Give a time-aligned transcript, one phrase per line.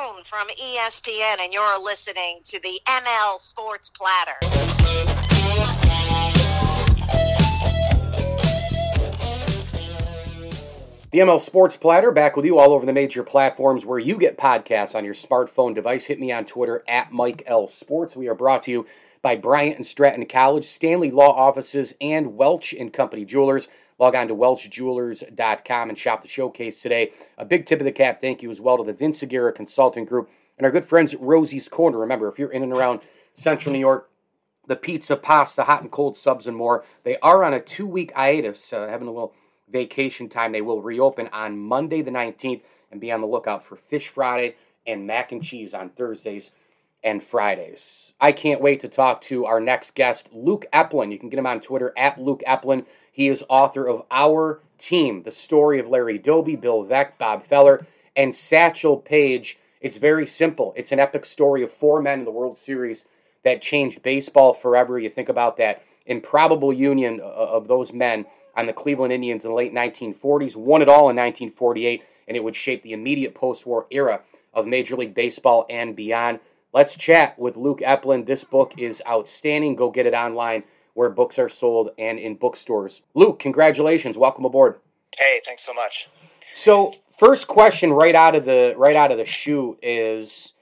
[0.00, 4.36] Cohn from ESPN, and you're listening to the ML Sports Platter.
[11.10, 14.38] The ML Sports Platter back with you all over the major platforms where you get
[14.38, 16.06] podcasts on your smartphone device.
[16.06, 18.16] Hit me on Twitter at Mike L Sports.
[18.16, 18.86] We are brought to you
[19.20, 23.68] by Bryant and Stratton College, Stanley Law Offices, and Welch and Company Jewelers.
[24.00, 27.12] Log on to welchjewelers.com and shop the showcase today.
[27.36, 30.06] A big tip of the cap thank you as well to the Vince Aguirre Consulting
[30.06, 31.98] Group and our good friends at Rosie's Corner.
[31.98, 33.00] Remember, if you're in and around
[33.34, 34.08] Central New York,
[34.66, 38.10] the pizza, pasta, hot and cold subs, and more, they are on a two week
[38.16, 39.34] hiatus, uh, having a little
[39.70, 40.52] vacation time.
[40.52, 44.56] They will reopen on Monday the 19th and be on the lookout for Fish Friday
[44.86, 46.52] and mac and cheese on Thursdays
[47.04, 48.14] and Fridays.
[48.18, 51.12] I can't wait to talk to our next guest, Luke Epplin.
[51.12, 52.86] You can get him on Twitter at Luke Epplin.
[53.12, 57.86] He is author of Our Team, the story of Larry Doby, Bill Veeck, Bob Feller,
[58.16, 59.58] and Satchel Paige.
[59.80, 60.72] It's very simple.
[60.76, 63.04] It's an epic story of four men in the World Series
[63.44, 64.98] that changed baseball forever.
[64.98, 68.26] You think about that improbable union uh, uh, of those men
[68.56, 72.44] on the Cleveland Indians in the late 1940s, won it all in 1948, and it
[72.44, 74.20] would shape the immediate post war era
[74.52, 76.40] of Major League Baseball and beyond.
[76.72, 78.26] Let's chat with Luke Epplin.
[78.26, 79.76] This book is outstanding.
[79.76, 83.02] Go get it online where books are sold and in bookstores.
[83.14, 84.16] Luke, congratulations.
[84.16, 84.76] Welcome aboard.
[85.16, 86.08] Hey, thanks so much.
[86.52, 90.52] So, first question right out of the right out of the chute is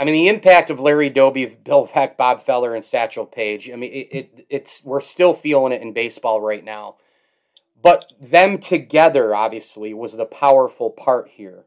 [0.00, 3.70] I mean, the impact of Larry Doby, Bill Veeck, Bob Feller, and Satchel Paige.
[3.70, 6.96] I mean, it, it, it's we're still feeling it in baseball right now.
[7.80, 11.64] But them together, obviously, was the powerful part here.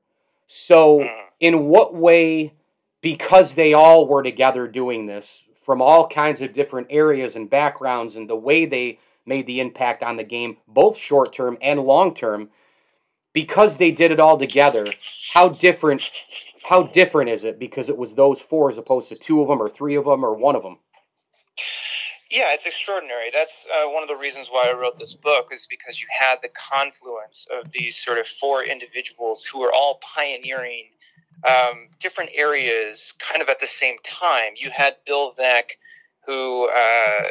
[0.47, 1.09] So, mm.
[1.39, 2.53] in what way,
[3.01, 8.15] because they all were together doing this from all kinds of different areas and backgrounds,
[8.15, 12.13] and the way they made the impact on the game, both short term and long
[12.15, 12.49] term,
[13.33, 14.87] because they did it all together,
[15.33, 16.09] how different
[16.63, 19.61] how different is it because it was those four as opposed to two of them
[19.61, 20.77] or three of them or one of them?
[22.29, 23.29] Yeah, it's extraordinary.
[23.33, 26.37] That's uh, one of the reasons why I wrote this book is because you had
[26.41, 30.85] the confluence of these sort of four individuals who were all pioneering
[31.47, 34.53] um, different areas kind of at the same time.
[34.55, 35.71] You had Bill Veeck,
[36.25, 37.23] who uh,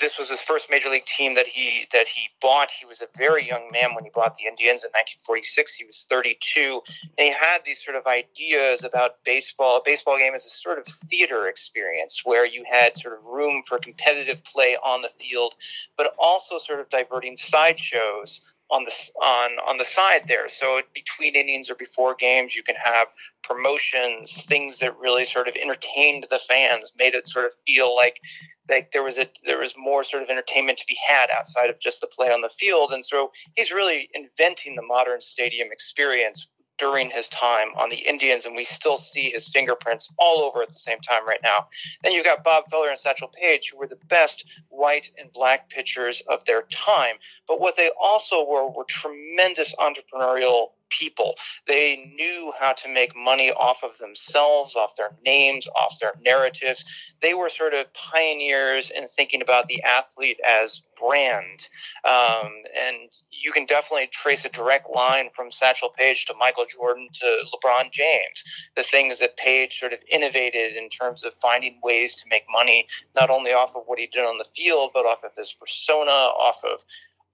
[0.00, 2.70] this was his first major league team that he that he bought.
[2.70, 5.74] He was a very young man when he bought the Indians in 1946.
[5.74, 6.80] He was 32,
[7.18, 9.76] and he had these sort of ideas about baseball.
[9.76, 13.62] A baseball game is a sort of theater experience where you had sort of room
[13.66, 15.54] for competitive play on the field,
[15.96, 18.40] but also sort of diverting sideshows
[18.70, 18.92] on the
[19.22, 20.48] on on the side there.
[20.48, 23.08] So between innings or before games, you can have
[23.42, 28.20] promotions, things that really sort of entertained the fans, made it sort of feel like
[28.68, 31.80] like there was a there was more sort of entertainment to be had outside of
[31.80, 32.92] just the play on the field.
[32.92, 36.46] And so he's really inventing the modern stadium experience
[36.80, 40.70] during his time on the Indians, and we still see his fingerprints all over at
[40.70, 41.68] the same time right now.
[42.02, 45.68] Then you've got Bob Feller and Satchel Paige, who were the best white and black
[45.68, 47.16] pitchers of their time.
[47.46, 51.34] But what they also were were tremendous entrepreneurial people.
[51.66, 56.84] They knew how to make money off of themselves, off their names, off their narratives.
[57.22, 61.68] They were sort of pioneers in thinking about the athlete as brand.
[62.04, 67.08] Um, and you can definitely trace a direct line from Satchel Paige to Michael Jordan
[67.14, 68.44] to LeBron James.
[68.76, 72.86] The things that Paige sort of innovated in terms of finding ways to make money,
[73.16, 76.10] not only off of what he did on the field, but off of his persona,
[76.10, 76.84] off of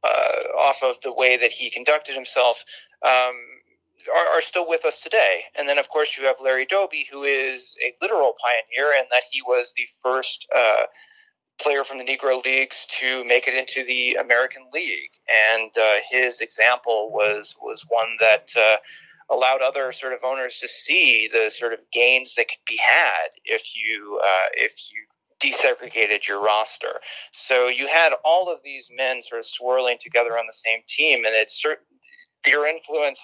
[0.06, 2.64] uh, off of the way that he conducted himself.
[3.02, 3.34] Um,
[4.14, 5.40] are, are, still with us today.
[5.58, 9.24] And then, of course, you have Larry Doby, who is a literal pioneer in that
[9.32, 10.84] he was the first uh,
[11.60, 15.10] player from the Negro Leagues to make it into the American League,
[15.52, 18.76] and uh, his example was was one that uh,
[19.30, 23.28] allowed other sort of owners to see the sort of gains that could be had
[23.44, 25.04] if you uh, if you
[25.40, 27.00] desegregated your roster.
[27.32, 31.24] So you had all of these men sort of swirling together on the same team,
[31.24, 31.84] and it's certain
[32.46, 33.20] your influence.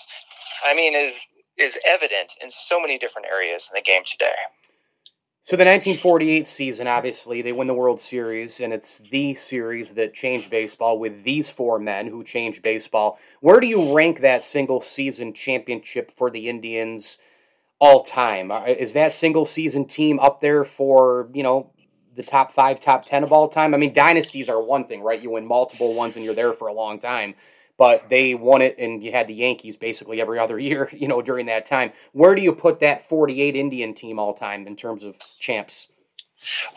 [0.65, 1.19] I mean, is
[1.57, 4.33] is evident in so many different areas in the game today.
[5.45, 10.15] So the 1948 season, obviously, they win the World Series, and it's the series that
[10.15, 13.19] changed baseball with these four men who changed baseball.
[13.41, 17.19] Where do you rank that single season championship for the Indians
[17.81, 18.53] all time?
[18.53, 21.73] Uh, is that single season team up there for you know
[22.15, 23.75] the top five, top ten of all time?
[23.75, 25.21] I mean, dynasties are one thing, right?
[25.21, 27.35] You win multiple ones and you're there for a long time
[27.79, 31.23] but they won it, and you had the Yankees basically every other year, you know,
[31.23, 31.93] during that time.
[32.13, 35.89] Where do you put that 48 Indian team all time in terms of champs?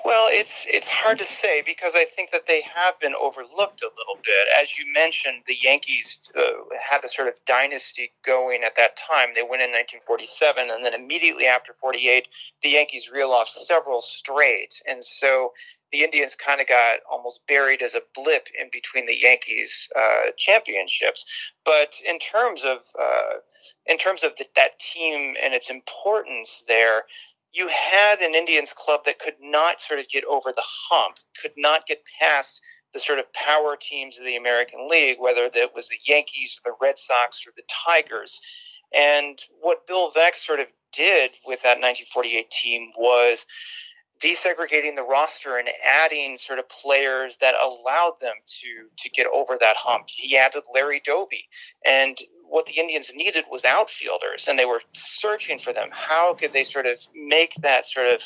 [0.03, 3.89] Well, it's it's hard to say because I think that they have been overlooked a
[3.97, 4.47] little bit.
[4.61, 9.29] As you mentioned, the Yankees uh, had a sort of dynasty going at that time.
[9.33, 12.27] They went in 1947, and then immediately after 48,
[12.61, 15.51] the Yankees reel off several straight, and so
[15.91, 20.31] the Indians kind of got almost buried as a blip in between the Yankees uh,
[20.37, 21.25] championships.
[21.63, 23.39] But in terms of uh,
[23.85, 27.03] in terms of the, that team and its importance there,
[27.55, 31.53] you had an Indians club that could not sort of get over the hump, could
[31.55, 32.61] not get past
[32.93, 36.71] the sort of power teams of the American League, whether that was the Yankees, or
[36.71, 38.39] the Red Sox, or the Tigers.
[38.93, 43.45] And what Bill Veeck sort of did with that 1948 team was
[44.21, 49.57] desegregating the roster and adding sort of players that allowed them to to get over
[49.59, 50.05] that hump.
[50.07, 51.47] He added Larry Doby,
[51.85, 55.89] and what the Indians needed was outfielders, and they were searching for them.
[55.91, 58.21] How could they sort of make that sort of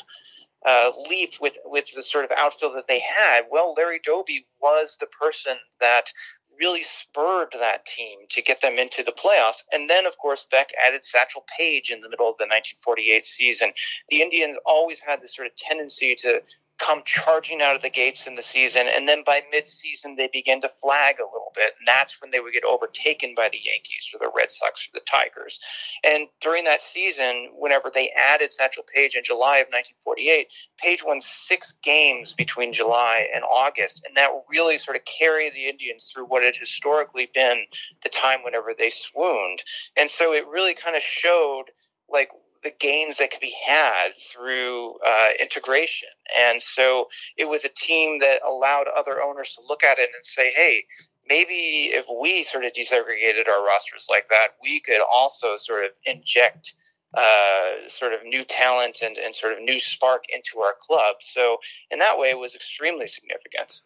[0.66, 3.42] uh, leap with with the sort of outfield that they had?
[3.50, 6.12] Well, Larry Doby was the person that
[6.60, 9.62] really spurred that team to get them into the playoffs.
[9.72, 13.72] And then, of course, Veeck added Satchel Paige in the middle of the 1948 season.
[14.10, 16.42] The Indians always had this sort of tendency to
[16.80, 20.60] come charging out of the gates in the season, and then by mid-season they begin
[20.62, 24.10] to flag a little bit, and that's when they would get overtaken by the Yankees
[24.12, 25.60] or the Red Sox or the Tigers.
[26.02, 30.48] And during that season, whenever they added Satchel Paige in July of 1948,
[30.78, 35.68] Paige won six games between July and August, and that really sort of carried the
[35.68, 37.66] Indians through what had historically been
[38.02, 39.62] the time whenever they swooned.
[39.96, 41.66] And so it really kind of showed
[42.08, 42.30] like
[42.62, 46.08] the gains that could be had through uh, integration.
[46.38, 50.24] And so it was a team that allowed other owners to look at it and
[50.24, 50.84] say, hey,
[51.28, 55.90] maybe if we sort of desegregated our rosters like that, we could also sort of
[56.04, 56.74] inject
[57.16, 61.16] uh, sort of new talent and, and sort of new spark into our club.
[61.20, 61.56] So
[61.90, 63.80] in that way, it was extremely significant.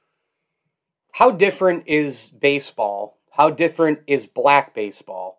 [1.13, 3.19] How different is baseball?
[3.31, 5.39] How different is black baseball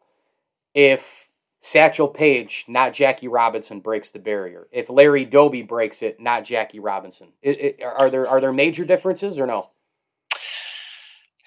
[0.73, 1.24] if
[1.65, 4.67] Satchel Paige, not Jackie Robinson, breaks the barrier.
[4.71, 7.29] If Larry Doby breaks it, not Jackie Robinson.
[7.41, 9.71] It, it, are there are there major differences or no?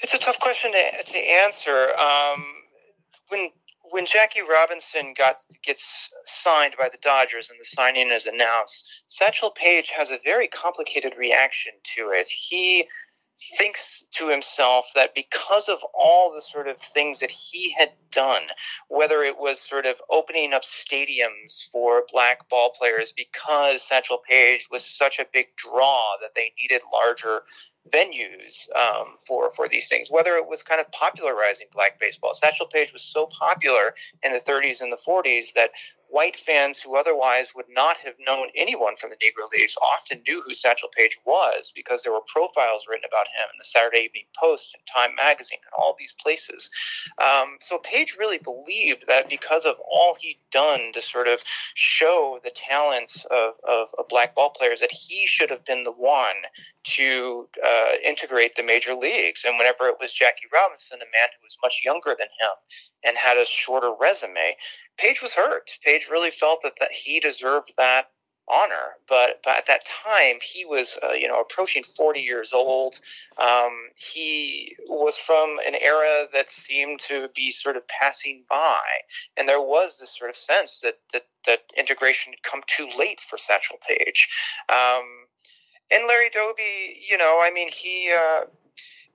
[0.03, 1.91] It's a tough question to, to answer.
[1.97, 2.45] Um,
[3.29, 3.51] when
[3.93, 9.53] when Jackie Robinson got gets signed by the Dodgers and the signing is announced, Satchel
[9.53, 12.29] Paige has a very complicated reaction to it.
[12.29, 12.89] He
[13.57, 18.43] thinks to himself that because of all the sort of things that he had done,
[18.89, 24.69] whether it was sort of opening up stadiums for black ball players because Satchel Paige
[24.71, 27.43] was such a big draw that they needed larger
[27.93, 30.11] venues um, for for these things.
[30.11, 34.41] Whether it was kind of popularizing black baseball, Satchel Paige was so popular in the
[34.41, 35.71] 30s and the 40s that
[36.09, 40.43] white fans who otherwise would not have known anyone from the Negro Leagues often knew
[40.43, 44.25] who Satchel Paige was because there were profiles written about him in the Saturday Evening
[44.39, 46.71] Post and Time Magazine and all these places.
[47.23, 51.41] Um, so Paige really believed that because of all he'd done to sort of
[51.75, 55.93] show the talents of, of, of black ball players, that he should have been the
[55.93, 56.37] one
[56.85, 59.45] to uh, integrate the major leagues.
[59.47, 62.51] And whenever it was Jackie Robinson, a man who was much younger than him
[63.05, 64.57] and had a shorter resume,
[64.99, 65.71] Paige was hurt.
[65.83, 68.11] Paige really felt that, that he deserved that
[68.51, 68.97] honor.
[69.09, 73.01] But, but at that time, he was, uh, you know, approaching 40 years old.
[73.39, 78.81] Um, he was from an era that seemed to be sort of passing by.
[79.37, 83.21] And there was this sort of sense that, that, that integration had come too late
[83.21, 84.29] for Satchel Paige.
[84.69, 85.27] Um,
[85.91, 88.45] and Larry Doby, you know, I mean, he, uh,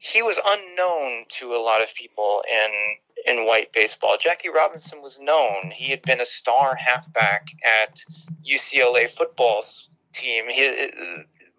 [0.03, 4.17] he was unknown to a lot of people in in white baseball.
[4.19, 5.71] Jackie Robinson was known.
[5.73, 8.01] He had been a star halfback at
[8.45, 10.49] UCLA football's team.
[10.49, 10.89] He,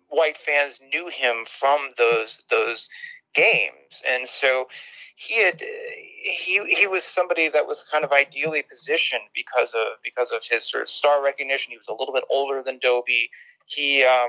[0.09, 2.91] white fans knew him from those those
[3.33, 4.69] games, and so
[5.17, 10.33] he had he he was somebody that was kind of ideally positioned because of because
[10.33, 11.71] of his sort of star recognition.
[11.71, 13.31] He was a little bit older than Doby.
[13.65, 14.29] He um,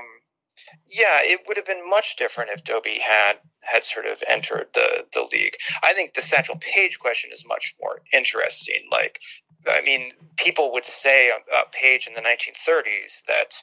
[0.86, 3.34] yeah, it would have been much different if Doby had
[3.66, 5.56] had sort of entered the the league.
[5.82, 8.88] I think the Satchel Paige question is much more interesting.
[8.90, 9.20] Like,
[9.68, 13.54] I mean, people would say about Paige in the 1930s that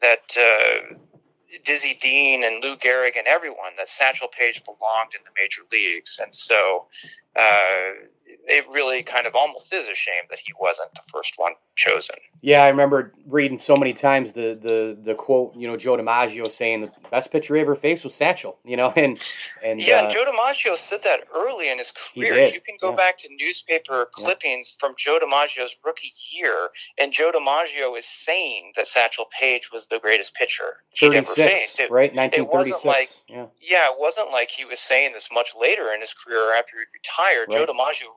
[0.00, 0.94] that uh,
[1.64, 6.18] Dizzy Dean and Lou Gehrig and everyone that Satchel Paige belonged in the major leagues,
[6.22, 6.86] and so
[7.36, 7.90] uh,
[8.46, 12.16] it really kind of almost is a shame that he wasn't the first one chosen.
[12.40, 16.50] Yeah, I remember reading so many times the the the quote, you know, Joe DiMaggio
[16.50, 19.24] saying the best pitcher he ever faced was Satchel, you know, and
[19.62, 22.48] and yeah, uh, and Joe DiMaggio said that early in his career.
[22.48, 22.96] You can go yeah.
[22.96, 24.86] back to newspaper clippings yeah.
[24.86, 29.98] from Joe DiMaggio's rookie year, and Joe DiMaggio is saying that Satchel Paige was the
[29.98, 31.80] greatest pitcher he'd ever faced.
[31.80, 32.84] It, right, nineteen thirty six.
[32.84, 33.46] Like, yeah.
[33.60, 36.84] yeah, it wasn't like he was saying this much later in his career after he
[36.92, 37.48] retired.
[37.48, 37.66] Right.
[37.66, 38.16] Joe DiMaggio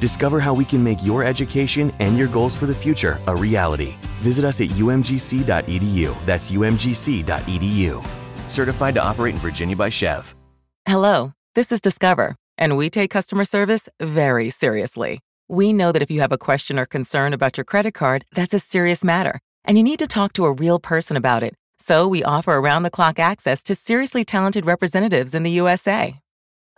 [0.00, 3.94] Discover how we can make your education and your goals for the future a reality.
[4.18, 6.26] Visit us at umgc.edu.
[6.26, 8.06] That's umgc.edu.
[8.48, 10.34] Certified to operate in Virginia by SCHEV.
[10.86, 15.20] Hello, this is Discover, and we take customer service very seriously.
[15.48, 18.54] We know that if you have a question or concern about your credit card, that's
[18.54, 21.54] a serious matter, and you need to talk to a real person about it.
[21.80, 26.20] So we offer around the clock access to seriously talented representatives in the USA.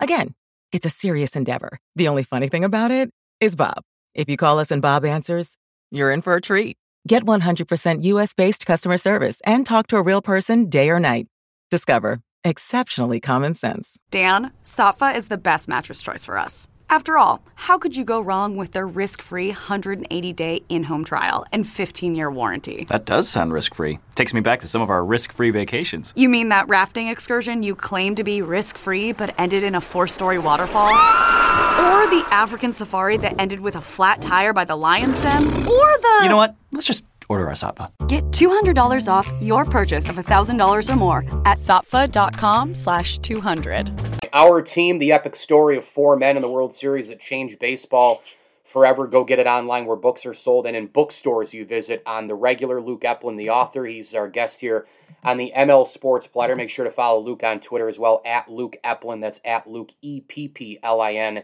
[0.01, 0.35] Again,
[0.73, 1.79] it's a serious endeavor.
[1.97, 3.11] The only funny thing about it
[3.41, 3.83] is Bob.
[4.15, 5.57] If you call us and Bob answers,
[5.91, 6.77] you're in for a treat.
[7.07, 11.27] Get 100% US based customer service and talk to a real person day or night.
[11.71, 13.97] Discover exceptionally common sense.
[14.11, 16.67] Dan, Saatva is the best mattress choice for us.
[16.90, 21.04] After all, how could you go wrong with their risk free 180 day in home
[21.04, 22.87] trial and 15 year warranty?
[22.88, 23.99] That does sound risk free.
[24.14, 26.14] Takes me back to some of our risk free vacations.
[26.16, 29.83] You mean that rafting excursion you claimed to be risk free but ended in a
[29.83, 30.88] four story waterfall?
[30.88, 35.45] or the African safari that ended with a flat tire by the lion's den?
[35.45, 36.21] Or the.
[36.23, 36.54] You know what?
[36.73, 37.90] Let's just order our Saatva.
[38.08, 43.90] Get $200 off your purchase of $1,000 or more at saatva.com slash 200.
[44.32, 48.20] Our team, the epic story of four men in the World Series that changed baseball
[48.68, 49.06] forever.
[49.06, 52.35] Go get it online where books are sold and in bookstores you visit on the
[52.35, 53.85] regular Luke Epplin, the author.
[53.87, 54.87] He's our guest here
[55.25, 56.54] on the ML Sports Platter.
[56.54, 59.20] Make sure to follow Luke on Twitter as well, at Luke Epplin.
[59.20, 61.42] That's at Luke E P P L I N.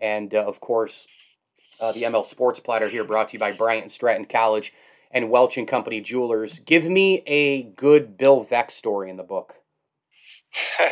[0.00, 1.06] And uh, of course,
[1.80, 4.72] uh, the ML Sports Platter here brought to you by Bryant and Stratton College
[5.16, 6.58] and Welch and Company Jewelers.
[6.58, 9.54] Give me a good Bill Veeck story in the book.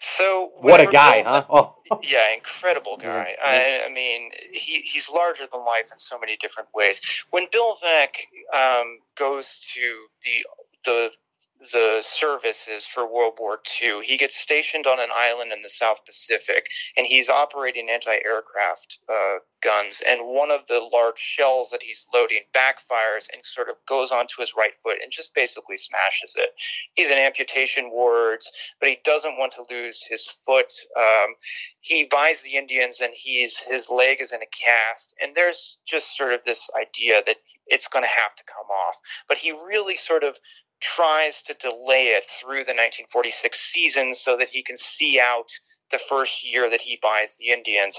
[0.00, 1.44] so what a guy, huh?
[1.50, 1.74] Oh.
[2.02, 3.34] yeah, incredible guy.
[3.44, 7.02] I, I, mean, he he's larger than life in so many different ways.
[7.28, 8.16] When Bill Veeck
[8.56, 10.46] um, goes to the
[10.86, 11.08] the
[11.72, 14.00] the services for World War II.
[14.04, 19.38] He gets stationed on an island in the South Pacific, and he's operating anti-aircraft uh,
[19.62, 20.00] guns.
[20.06, 24.40] And one of the large shells that he's loading backfires and sort of goes onto
[24.40, 26.50] his right foot and just basically smashes it.
[26.94, 28.50] He's in amputation wards,
[28.80, 30.72] but he doesn't want to lose his foot.
[30.96, 31.34] Um,
[31.80, 35.14] he buys the Indians, and he's his leg is in a cast.
[35.20, 37.36] And there's just sort of this idea that
[37.68, 38.96] it's going to have to come off.
[39.28, 40.38] But he really sort of
[40.80, 45.50] tries to delay it through the 1946 season so that he can see out
[45.90, 47.98] the first year that he buys the Indians.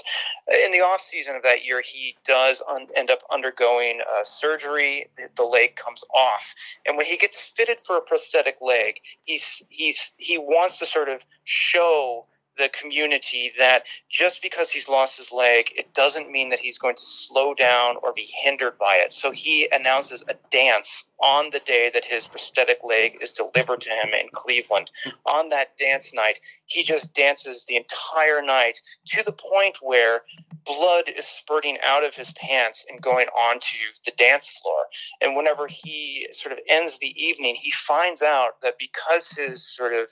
[0.64, 5.08] In the off season of that year, he does un- end up undergoing surgery.
[5.16, 6.44] The, the, leg comes off,
[6.86, 11.08] and when he gets fitted for a prosthetic leg, he's he's he wants to sort
[11.08, 12.26] of show
[12.60, 16.94] the community that just because he's lost his leg, it doesn't mean that he's going
[16.94, 19.12] to slow down or be hindered by it.
[19.12, 23.90] So he announces a dance on the day that his prosthetic leg is delivered to
[23.90, 24.90] him in Cleveland.
[25.26, 30.22] On that dance night, he just dances the entire night to the point where
[30.66, 34.84] blood is spurting out of his pants and going onto the dance floor.
[35.22, 39.94] And whenever he sort of ends the evening, he finds out that because his sort
[39.94, 40.10] of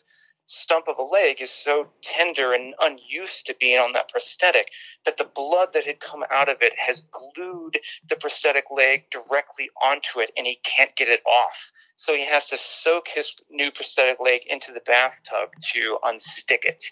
[0.49, 4.71] stump of a leg is so tender and unused to being on that prosthetic
[5.05, 7.79] that the blood that had come out of it has glued
[8.09, 11.71] the prosthetic leg directly onto it and he can't get it off.
[11.97, 16.85] So he has to soak his new prosthetic leg into the bathtub to unstick it.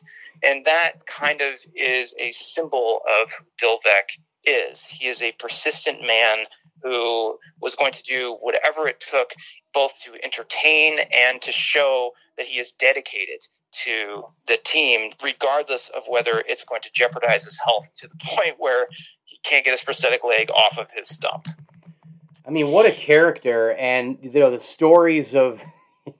[0.42, 4.82] And that kind of is a symbol of Veeck is.
[4.84, 6.46] He is a persistent man
[6.83, 9.33] who was going to do whatever it took
[9.73, 16.02] both to entertain and to show that he is dedicated to the team, regardless of
[16.09, 18.87] whether it's going to jeopardize his health to the point where
[19.25, 21.49] he can't get his prosthetic leg off of his stump.
[22.47, 23.73] I mean, what a character!
[23.73, 25.62] And you know the stories of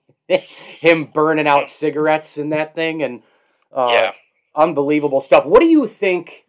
[0.29, 3.23] him burning out cigarettes and that thing, and
[3.73, 4.13] uh, yeah.
[4.57, 5.47] unbelievable stuff.
[5.47, 6.47] What do you think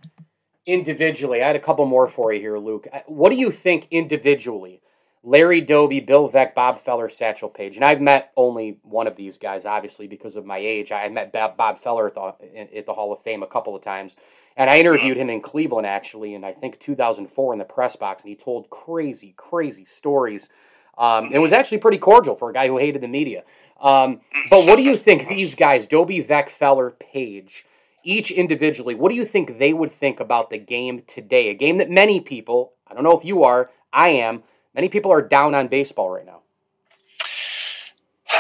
[0.68, 1.42] individually?
[1.42, 2.88] I had a couple more for you here, Luke.
[3.08, 4.82] What do you think individually?
[5.24, 7.76] Larry Doby, Bill Veeck, Bob Feller, Satchel Paige.
[7.76, 10.92] And I've met only one of these guys, obviously, because of my age.
[10.92, 14.16] I met Bob Feller at the, Hall of Fame a couple of times.
[14.56, 18.24] And I interviewed him in Cleveland, actually, in I think 2004 in the press box.
[18.24, 20.50] And he told crazy, crazy stories.
[20.98, 23.44] Um, it was actually pretty cordial for a guy who hated the media.
[23.82, 27.66] Um, but what do you think these guys, Doby, Veeck, Feller, Paige,
[28.08, 31.50] each individually, what do you think they would think about the game today?
[31.50, 34.44] A game that many people, I don't know if you are, I am,
[34.78, 36.42] Many people are down on baseball right now.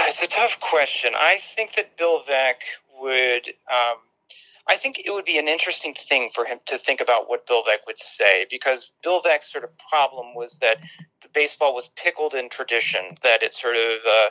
[0.08, 1.14] It's a tough question.
[1.16, 2.58] I think that Bill Veeck
[3.02, 3.48] would.
[3.48, 3.98] Um,
[4.68, 7.64] I think it would be an interesting thing for him to think about what Bill
[7.64, 10.78] Veeck would say because Bill Veeck's sort of problem was that
[11.24, 14.30] the baseball was pickled in tradition, that it sort of uh,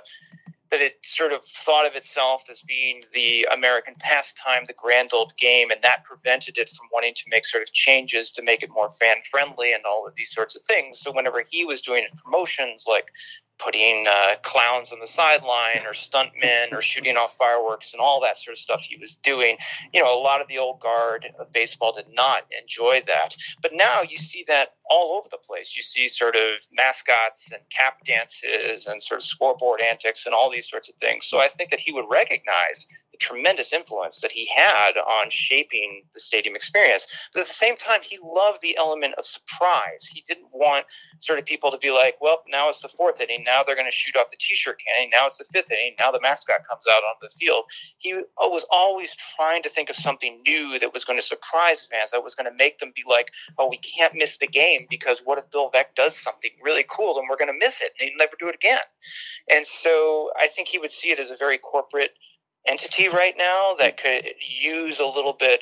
[0.71, 5.33] that it sort of thought of itself as being the American pastime, the grand old
[5.37, 8.71] game, and that prevented it from wanting to make sort of changes to make it
[8.71, 11.01] more fan friendly and all of these sorts of things.
[11.01, 13.07] So whenever he was doing his promotions, like
[13.59, 18.37] putting uh, clowns on the sideline or stuntmen or shooting off fireworks and all that
[18.37, 19.57] sort of stuff he was doing.
[19.92, 23.35] You know, a lot of the old guard of baseball did not enjoy that.
[23.62, 25.77] But now you see that all over the place.
[25.77, 30.51] You see sort of mascots and cap dances and sort of scoreboard antics and all
[30.51, 31.27] these sorts of things.
[31.27, 32.87] So I think that he would recognize
[33.17, 37.07] tremendous influence that he had on shaping the stadium experience.
[37.33, 40.05] But at the same time, he loved the element of surprise.
[40.11, 40.87] He didn't want
[41.21, 43.91] sort of people to be like, well, now it's the fourth inning now they're going
[43.91, 45.11] to shoot off the t-shirt cannon.
[45.11, 45.95] Now it's the fifth inning.
[45.99, 47.65] Now the mascot comes out onto the field.
[47.99, 52.11] He was always trying to think of something new that was going to surprise fans,
[52.11, 55.23] that was going to make them be like, oh, we can't miss the game because
[55.25, 58.09] what if Bill Veeck does something really cool and we're going to miss it and
[58.09, 58.79] he'll never do it again?
[59.49, 62.13] And so I think he would see it as a very corporate
[62.67, 65.61] entity right now that could use a little bit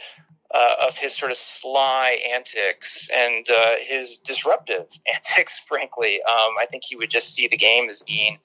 [0.54, 6.20] uh, of his sort of sly antics and uh, his disruptive antics, frankly.
[6.22, 8.38] Um, I think he would just see the game as being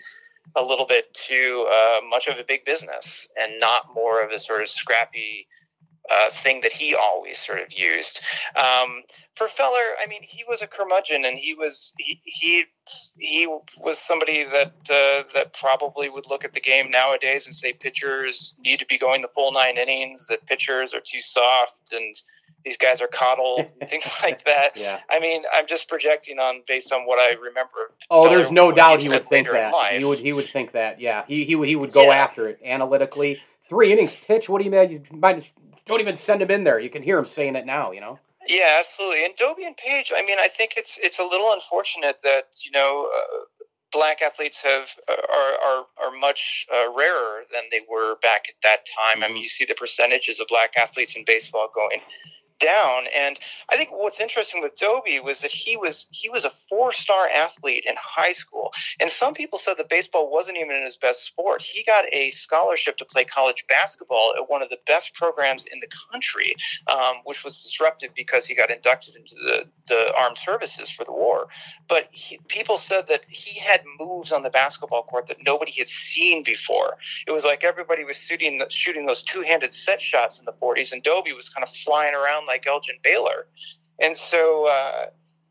[0.56, 4.40] a little bit too uh, much of a big business and not more of a
[4.40, 5.48] sort of scrappy
[6.10, 8.22] uh, thing that he always sort of used.
[8.56, 9.04] Um,
[9.36, 12.66] for Feller, I mean, he was a curmudgeon, and he was he he,
[13.18, 17.72] he was somebody that uh, that probably would look at the game nowadays and say
[17.74, 22.16] pitchers need to be going the full nine innings, that pitchers are too soft, and
[22.66, 24.76] these guys are coddled, and things like that.
[24.76, 25.00] Yeah.
[25.10, 27.94] I mean, I'm just projecting on based on what I remember.
[28.10, 29.74] Oh, there's no doubt he would think that.
[29.94, 31.00] He would he would think that.
[31.00, 32.24] Yeah, he he would he would go yeah.
[32.24, 33.42] after it analytically.
[33.70, 34.50] Three innings pitch.
[34.50, 34.92] What do you mean?
[34.92, 35.50] You might
[35.90, 36.80] don't even send him in there.
[36.80, 37.92] You can hear him saying it now.
[37.92, 38.20] You know.
[38.48, 39.26] Yeah, absolutely.
[39.26, 42.72] And Doby and Paige, I mean, I think it's it's a little unfortunate that you
[42.72, 43.10] know.
[43.14, 43.46] Uh,
[43.92, 48.54] black athletes have uh, are are, are much uh, rarer than they were back at
[48.62, 49.16] that time.
[49.16, 49.24] Mm-hmm.
[49.24, 49.42] I mean, mm-hmm.
[49.42, 52.02] you see the percentages of black athletes in baseball going
[52.60, 53.06] down.
[53.18, 56.92] And I think what's interesting with Doby was that he was he was a four
[56.92, 61.26] star athlete in high school, and some people said that baseball wasn't even his best
[61.26, 61.62] sport.
[61.62, 65.80] He got a scholarship to play college basketball at one of the best programs in
[65.80, 66.56] the country,
[66.88, 71.12] um, which was disrupted because he got inducted into the, the armed services for the
[71.12, 71.48] war.
[71.88, 75.90] But he, people said that he had moves on the basketball court that nobody had
[75.90, 76.98] seen before.
[77.28, 80.92] It was like everybody was shooting shooting those two handed set shots in the 40s,
[80.92, 83.48] and Doby was kind of flying around like Elgin Baylor.
[84.02, 85.06] And so, uh,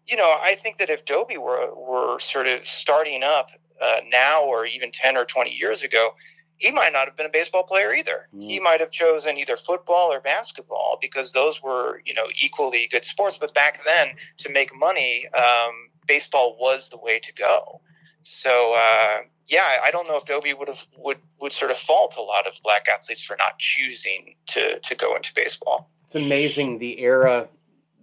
[0.06, 4.42] you know, I think that if Doby were, were sort of starting up uh, now
[4.42, 6.14] or even 10 or 20 years ago,
[6.56, 8.26] he might not have been a baseball player either.
[8.34, 8.42] Mm.
[8.42, 13.04] He might have chosen either football or basketball because those were, you know, equally good
[13.04, 13.38] sports.
[13.38, 14.08] But back then,
[14.38, 17.80] to make money, um, baseball was the way to go.
[18.22, 22.16] So uh, yeah, I don't know if Doby would have would would sort of fault
[22.18, 25.90] a lot of black athletes for not choosing to to go into baseball.
[26.08, 27.48] It's amazing the era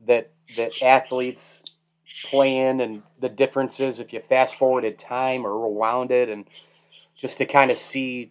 [0.05, 1.63] that that athletes
[2.25, 6.45] play in and the differences if you fast forwarded time or rewound it and
[7.17, 8.29] just to kind of see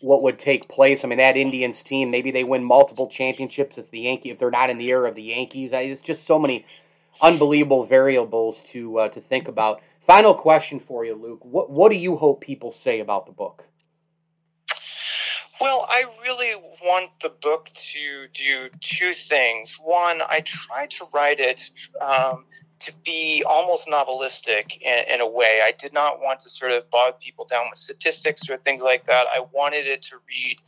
[0.00, 1.04] what would take place.
[1.04, 4.50] I mean, that Indians team, maybe they win multiple championships if the Yankee if they're
[4.50, 5.70] not in the era of the Yankees.
[5.72, 6.66] It's just so many
[7.22, 9.80] unbelievable variables to uh, to think about.
[10.00, 11.44] Final question for you, Luke.
[11.44, 13.68] What what do you hope people say about the book?
[15.60, 19.76] Well, I really want the book to do two things.
[19.80, 22.44] One, I tried to write it um,
[22.80, 25.60] to be almost novelistic in, in, a way.
[25.64, 29.06] I did not want to sort of bog people down with statistics or things like
[29.06, 29.26] that.
[29.32, 30.58] I wanted it to read.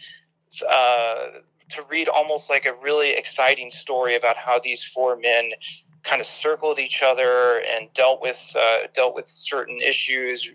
[0.68, 5.50] Uh, to read almost like a really exciting story about how these four men
[6.04, 10.48] kind of circled each other and dealt with uh, dealt with certain issues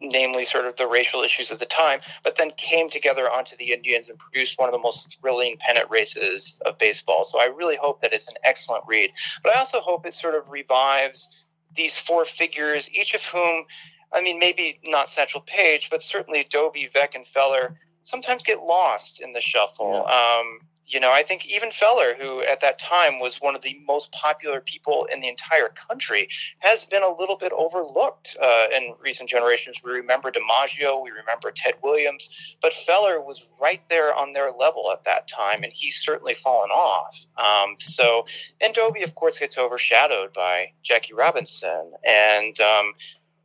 [0.00, 3.72] namely sort of the racial issues of the time, but then came together onto the
[3.72, 7.24] Indians and produced one of the most thrilling pennant races of baseball.
[7.24, 9.10] So I really hope that it's an excellent read.
[9.42, 11.28] But I also hope it sort of revives
[11.76, 13.64] these four figures, each of whom,
[14.12, 19.20] I mean, maybe not Satchel Paige, but certainly Doby, Veeck, and Feller sometimes get lost
[19.20, 20.04] in the shuffle.
[20.06, 20.40] Yeah.
[20.40, 23.76] Um, you know, I think even Feller, who at that time was one of the
[23.86, 26.28] most popular people in the entire country,
[26.60, 29.76] has been a little bit overlooked uh, in recent generations.
[29.82, 32.28] We remember DiMaggio, we remember Ted Williams,
[32.62, 36.70] but Feller was right there on their level at that time, and he's certainly fallen
[36.70, 37.16] off.
[37.36, 38.26] Um, so,
[38.60, 42.92] and Doby, of course, gets overshadowed by Jackie Robinson, and um,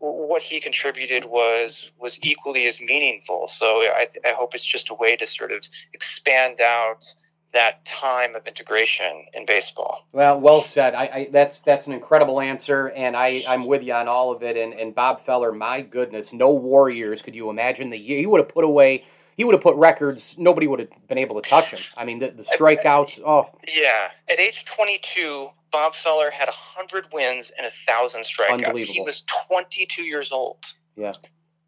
[0.02, 3.48] what he contributed was was equally as meaningful.
[3.48, 7.06] So I, I hope it's just a way to sort of expand out
[7.54, 10.08] that time of integration in baseball.
[10.12, 10.96] Well, well said.
[10.96, 14.44] I, I, that's that's an incredible answer, and I I'm with you on all of
[14.44, 14.58] it.
[14.58, 17.22] And and Bob Feller, my goodness, no Warriors.
[17.22, 19.04] Could you imagine the year he would have put away?
[19.38, 20.36] He would have put records.
[20.38, 21.80] Nobody would have been able to touch him.
[21.98, 23.22] I mean, the, the strikeouts.
[23.26, 24.10] Oh, yeah.
[24.30, 28.78] At age 22, Bob Feller had 100 wins and a thousand strikeouts.
[28.78, 30.58] He was 22 years old.
[30.96, 31.14] Yeah,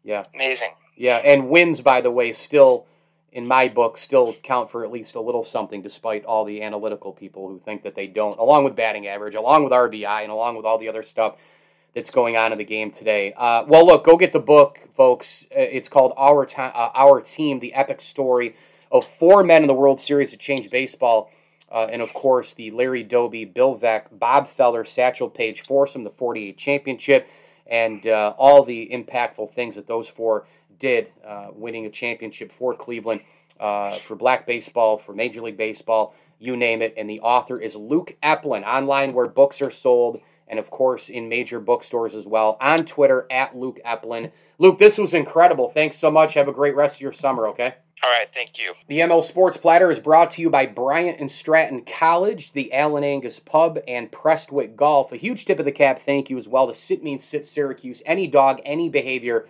[0.04, 0.70] yeah, amazing.
[0.96, 2.86] Yeah, and wins, by the way, still
[3.34, 7.12] in my book, still count for at least a little something, despite all the analytical
[7.12, 10.56] people who think that they don't, along with batting average, along with RBI, and along
[10.56, 11.36] with all the other stuff
[11.94, 13.32] that's going on in the game today.
[13.36, 15.46] Uh, well, look, go get the book, folks.
[15.50, 18.54] Uh, it's called Our, uh, Our Team The Epic Story
[18.92, 21.28] of Four Men in the World Series that Changed Baseball.
[21.70, 26.10] Uh, and of course, the Larry Doby, Bill Veeck, Bob Feller, Satchel Paige foursome, the
[26.10, 27.28] 48 championship,
[27.66, 30.46] and uh, all the impactful things that those four
[30.78, 33.20] did, uh, winning a championship for Cleveland,
[33.60, 36.94] uh, for black baseball, for Major League Baseball, you name it.
[36.96, 41.28] And the author is Luke Epplin, online where books are sold, and of course in
[41.28, 42.56] major bookstores as well.
[42.60, 44.30] On Twitter, at Luke Epplin.
[44.58, 45.70] Luke, this was incredible.
[45.70, 46.34] Thanks so much.
[46.34, 47.74] Have a great rest of your summer, okay?
[48.04, 48.74] All right, thank you.
[48.86, 53.02] The ML Sports Platter is brought to you by Bryant and Stratton College, the Allen
[53.02, 55.10] Angus Pub, and Prestwick Golf.
[55.10, 58.02] A huge tip of the cap thank you as well to Sit Means Sit Syracuse.
[58.04, 59.48] Any dog, any behavior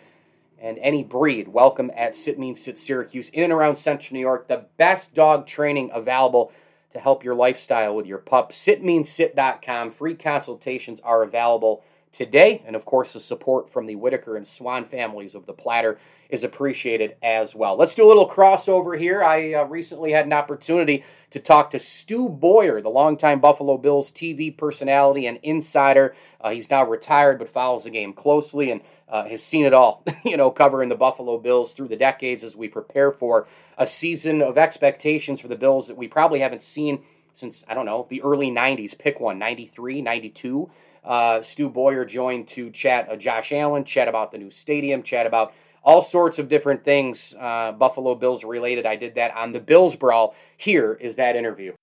[0.65, 1.49] and any breed.
[1.49, 4.49] Welcome at Sit Means Sit Syracuse in and around Central New York.
[4.49, 6.53] The best dog training available
[6.95, 8.51] to help your lifestyle with your pup.
[8.51, 9.91] SitMeansSit.com.
[9.91, 12.63] Free consultations are available today.
[12.67, 15.99] And of course, the support from the Whitaker and Swan families of the platter
[16.31, 17.77] is appreciated as well.
[17.77, 19.23] Let's do a little crossover here.
[19.23, 24.11] I uh, recently had an opportunity to talk to Stu Boyar, the longtime Buffalo Bills
[24.11, 26.15] TV personality and insider.
[26.41, 30.05] Uh, he's now retired but follows the game closely and uh, has seen it all,
[30.25, 33.47] you know, covering the Buffalo Bills through the decades as we prepare for
[33.77, 37.03] a season of expectations for the Bills that we probably haven't seen
[37.35, 38.97] since, I don't know, the early 90s.
[38.97, 40.71] Pick one, 93, 92.
[41.05, 45.27] Uh, Stu Boyar joined to chat uh, Josh Allen, chat about the new stadium, chat
[45.27, 48.87] about all sorts of different things uh, Buffalo Bills related.
[48.87, 50.35] I did that on the Bills Brawl.
[50.57, 51.75] Here is that interview.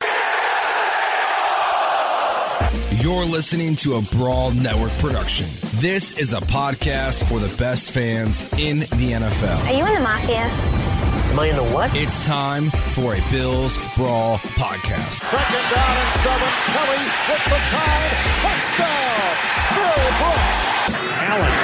[3.01, 5.47] You're listening to a Brawl Network production.
[5.75, 9.65] This is a podcast for the best fans in the NFL.
[9.65, 10.90] Are you in the mafia?
[11.31, 11.95] Am I in the what?
[11.95, 15.23] It's time for a Bills Brawl podcast.
[15.23, 16.51] Second down and seven.
[16.75, 18.11] Kelly with the time.
[18.43, 19.31] Touchdown.
[19.71, 20.91] Bill Brooks.
[21.23, 21.55] Allen.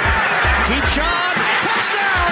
[0.72, 1.36] Deep shot.
[1.60, 2.30] Touchdown.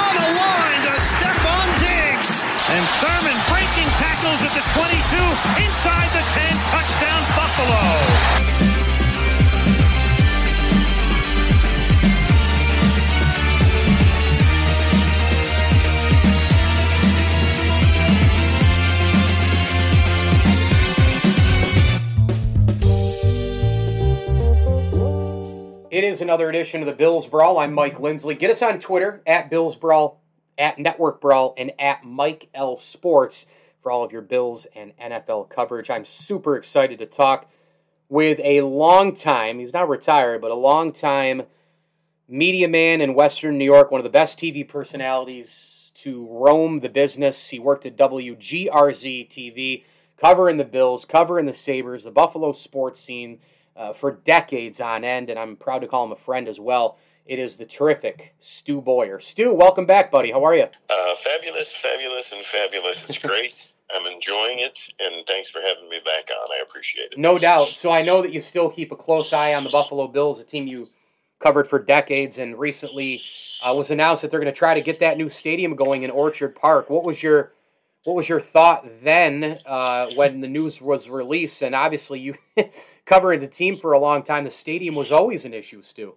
[0.00, 2.32] On the line to Stefon Diggs.
[2.72, 5.20] And Thurman breaking tackles at the 22.
[5.60, 6.56] Inside the 10.
[6.72, 8.39] Touchdown Buffalo.
[25.90, 27.58] It is another edition of the Bills Brawl.
[27.58, 28.36] I'm Mike Lindsley.
[28.36, 30.20] Get us on Twitter at Bills Brawl,
[30.56, 33.44] at Network Brawl, and at Mike L Sports
[33.82, 35.90] for all of your Bills and NFL coverage.
[35.90, 37.50] I'm super excited to talk
[38.08, 41.42] with a long time, he's not retired, but a long time
[42.28, 46.88] media man in Western New York, one of the best TV personalities to roam the
[46.88, 47.48] business.
[47.48, 49.82] He worked at WGRZ TV,
[50.20, 53.40] covering the Bills, covering the Sabres, the Buffalo sports scene
[53.76, 56.98] uh, for decades on end, and I'm proud to call him a friend as well.
[57.26, 59.22] It is the terrific Stu Boyar.
[59.22, 60.32] Stu, welcome back, buddy.
[60.32, 60.66] How are you?
[60.88, 63.08] Uh, fabulous, fabulous, and fabulous.
[63.08, 63.72] It's great.
[63.94, 66.48] I'm enjoying it, and thanks for having me back on.
[66.52, 67.18] I appreciate it.
[67.18, 67.68] No doubt.
[67.68, 70.44] So I know that you still keep a close eye on the Buffalo Bills, a
[70.44, 70.88] team you
[71.40, 73.22] covered for decades, and recently
[73.62, 76.10] uh, was announced that they're going to try to get that new stadium going in
[76.10, 76.88] Orchard Park.
[76.88, 77.52] What was your
[78.04, 81.62] what was your thought then uh, when the news was released?
[81.62, 82.34] And obviously, you
[83.04, 86.14] covering the team for a long time, the stadium was always an issue, Stu.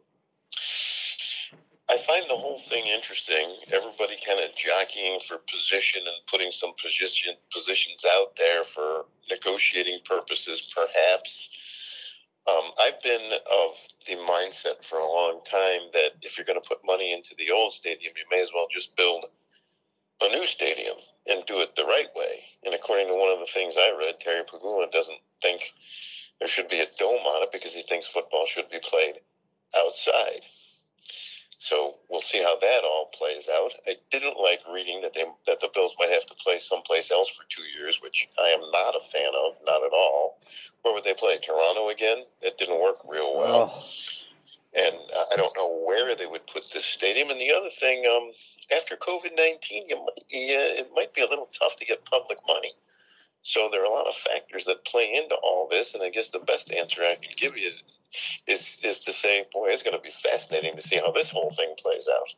[1.90, 3.58] I find the whole thing interesting.
[3.72, 10.00] Everybody kind of jockeying for position and putting some position positions out there for negotiating
[10.06, 11.50] purposes, perhaps.
[12.50, 13.72] Um, I've been of
[14.08, 17.52] the mindset for a long time that if you're going to put money into the
[17.52, 19.26] old stadium, you may as well just build
[20.22, 22.44] a new stadium and do it the right way.
[22.66, 25.74] And according to one of the things I read, Terry Pegula doesn't think
[26.40, 29.16] there should be a dome on it because he thinks football should be played
[29.76, 30.42] outside.
[31.64, 33.72] So we'll see how that all plays out.
[33.88, 37.30] I didn't like reading that they that the Bills might have to play someplace else
[37.30, 40.40] for two years, which I am not a fan of, not at all.
[40.82, 41.38] Where would they play?
[41.38, 42.24] Toronto again?
[42.42, 43.72] It didn't work real well.
[43.74, 43.86] Oh.
[44.76, 44.96] And
[45.32, 47.30] I don't know where they would put this stadium.
[47.30, 48.32] And the other thing, um,
[48.72, 52.74] after COVID nineteen, you might, it might be a little tough to get public money.
[53.42, 56.30] So there are a lot of factors that play into all this, and I guess
[56.30, 57.84] the best answer I can give you is
[58.48, 61.52] is is to say, boy, it's going to be fascinating to see how this whole
[61.52, 62.34] thing plays out.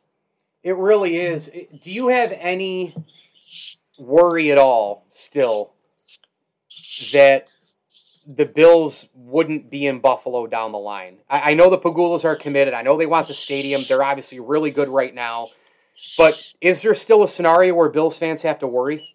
[0.62, 1.48] It really is.
[1.82, 2.94] Do you have any
[3.98, 5.74] worry at all still
[7.12, 7.46] that
[8.26, 11.18] the Bills wouldn't be in Buffalo down the line?
[11.30, 12.74] I, I know the Pagulas are committed.
[12.74, 13.84] I know they want the stadium.
[13.86, 15.50] They're obviously really good right now.
[16.16, 19.14] But is there still a scenario where Bills fans have to worry?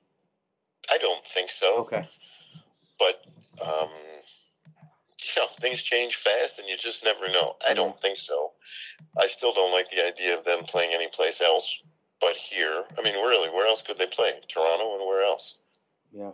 [0.89, 1.75] I don't think so.
[1.77, 2.07] Okay.
[2.99, 3.25] But
[3.63, 3.89] um,
[5.19, 7.55] you know, things change fast, and you just never know.
[7.67, 8.51] I don't think so.
[9.19, 11.81] I still don't like the idea of them playing anyplace else
[12.21, 12.83] but here.
[12.97, 14.31] I mean, really, where else could they play?
[14.47, 15.55] Toronto, and where else?
[16.13, 16.31] Yeah.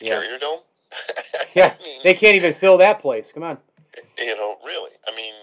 [0.00, 0.20] yeah.
[0.20, 0.60] Carrier Dome.
[1.54, 3.30] yeah, I mean, they can't even fill that place.
[3.34, 3.58] Come on.
[4.16, 4.92] You know, really.
[5.06, 5.34] I mean,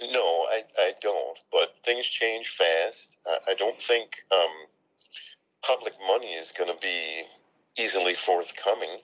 [0.00, 1.38] no, I, I don't.
[1.50, 3.16] But things change fast.
[3.26, 4.66] I, I don't think um,
[5.62, 7.24] public money is going to be
[7.78, 9.00] easily forthcoming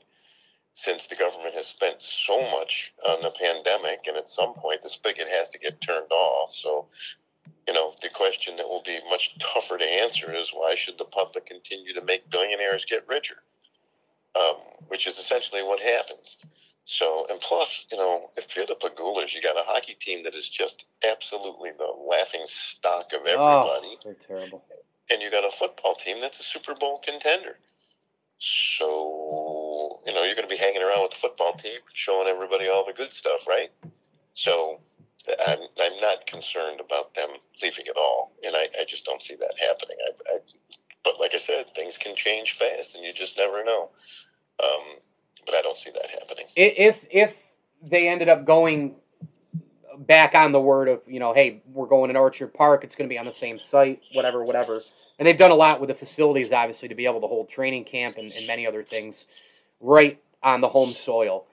[0.75, 4.89] since the government has spent so much on the pandemic, and at some point the
[4.89, 6.55] spigot has to get turned off.
[6.55, 6.87] So,
[7.67, 11.05] you know, the question that will be much tougher to answer is why should the
[11.05, 13.37] public continue to make billionaires get richer?
[14.35, 14.57] Um,
[14.89, 16.39] which is essentially what happens.
[16.87, 20.35] So, and plus, you know, if you're the Pegulas, you got a hockey team that
[20.35, 23.39] is just absolutely the laughing stock of everybody.
[23.39, 24.65] Oh, they're terrible.
[25.11, 27.59] And you got a football team that's a Super Bowl contender.
[28.39, 32.69] So, you know, you're going to be hanging around with the football team, showing everybody
[32.69, 33.71] all the good stuff, right?
[34.35, 34.81] So,
[35.47, 37.29] I'm, I'm not concerned about them
[37.63, 38.33] leaving at all.
[38.45, 39.97] And I, I just don't see that happening.
[40.07, 40.39] I, I,
[41.05, 43.91] but like I said, things can change fast, and you just never know.
[44.63, 44.97] Um,
[45.47, 46.47] but I don't see that happening.
[46.57, 47.37] If if
[47.83, 48.97] they ended up going
[50.07, 53.09] back on the word of you know, hey, we're going in Orchard Park, it's going
[53.09, 54.83] to be on the same site, whatever, whatever.
[55.19, 57.85] And they've done a lot with the facilities, obviously, to be able to hold training
[57.85, 59.27] camp and, and many other things
[59.81, 61.47] right on the home soil.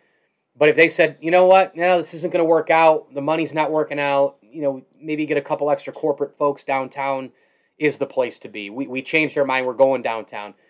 [0.57, 3.21] But if they said, you know what, no, this isn't going to work out, the
[3.21, 7.31] money's not working out, you know, maybe get a couple extra corporate folks downtown
[7.77, 8.69] is the place to be.
[8.69, 10.53] We, we changed our mind, we're going downtown.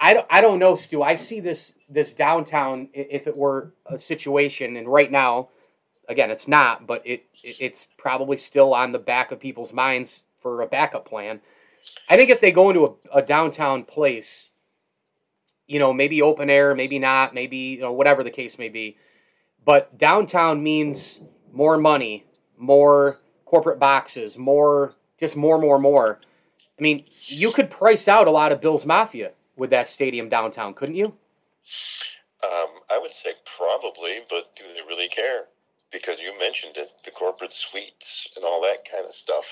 [0.00, 1.00] I don't, I don't know, Stu.
[1.00, 5.50] I see this this downtown if it were a situation, and right now,
[6.08, 10.22] again, it's not, but it, it it's probably still on the back of people's minds
[10.40, 11.40] for a backup plan.
[12.08, 14.50] I think if they go into a, a downtown place,
[15.66, 18.96] you know, maybe open air, maybe not, maybe you know, whatever the case may be,
[19.64, 21.20] but downtown means
[21.52, 22.24] more money,
[22.56, 26.18] more corporate boxes, more just more, more, more.
[26.78, 30.74] I mean, you could price out a lot of Bills Mafia with that stadium downtown,
[30.74, 31.14] couldn't you?
[32.42, 35.44] Um, I would say probably, but do they really care?
[35.92, 39.44] Because you mentioned it, the corporate suites and all that kind of stuff.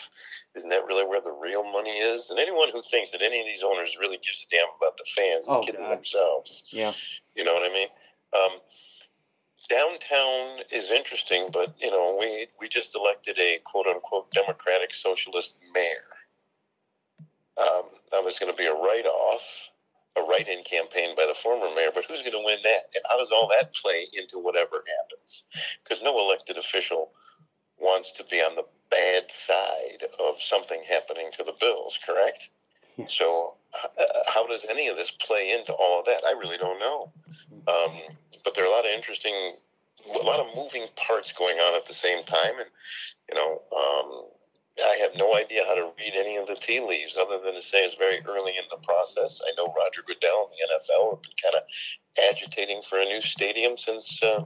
[0.56, 2.30] Isn't that really where the real money is?
[2.30, 5.04] And anyone who thinks that any of these owners really gives a damn about the
[5.14, 5.98] fans oh, is kidding God.
[5.98, 6.64] themselves.
[6.70, 6.92] Yeah.
[7.34, 7.88] You know what I mean?
[8.32, 8.58] Um,
[9.68, 15.58] downtown is interesting, but you know, we we just elected a quote unquote democratic socialist
[15.74, 16.10] mayor.
[17.56, 19.70] Um, that was going to be a write off,
[20.16, 22.90] a write in campaign by the former mayor, but who's going to win that?
[22.94, 25.44] And how does all that play into whatever happens?
[25.82, 27.12] Because no elected official
[27.78, 32.50] wants to be on the bad side of something happening to the Bills, correct?
[33.08, 36.22] So, uh, how does any of this play into all of that?
[36.26, 37.12] I really don't know.
[37.66, 39.34] Um, but there are a lot of interesting,
[40.14, 42.68] a lot of moving parts going on at the same time, and
[43.28, 44.24] you know, um,
[44.78, 47.62] I have no idea how to read any of the tea leaves other than to
[47.62, 49.40] say it's very early in the process.
[49.44, 51.62] I know Roger Goodell and the NFL have been kind of
[52.30, 54.44] agitating for a new stadium since uh,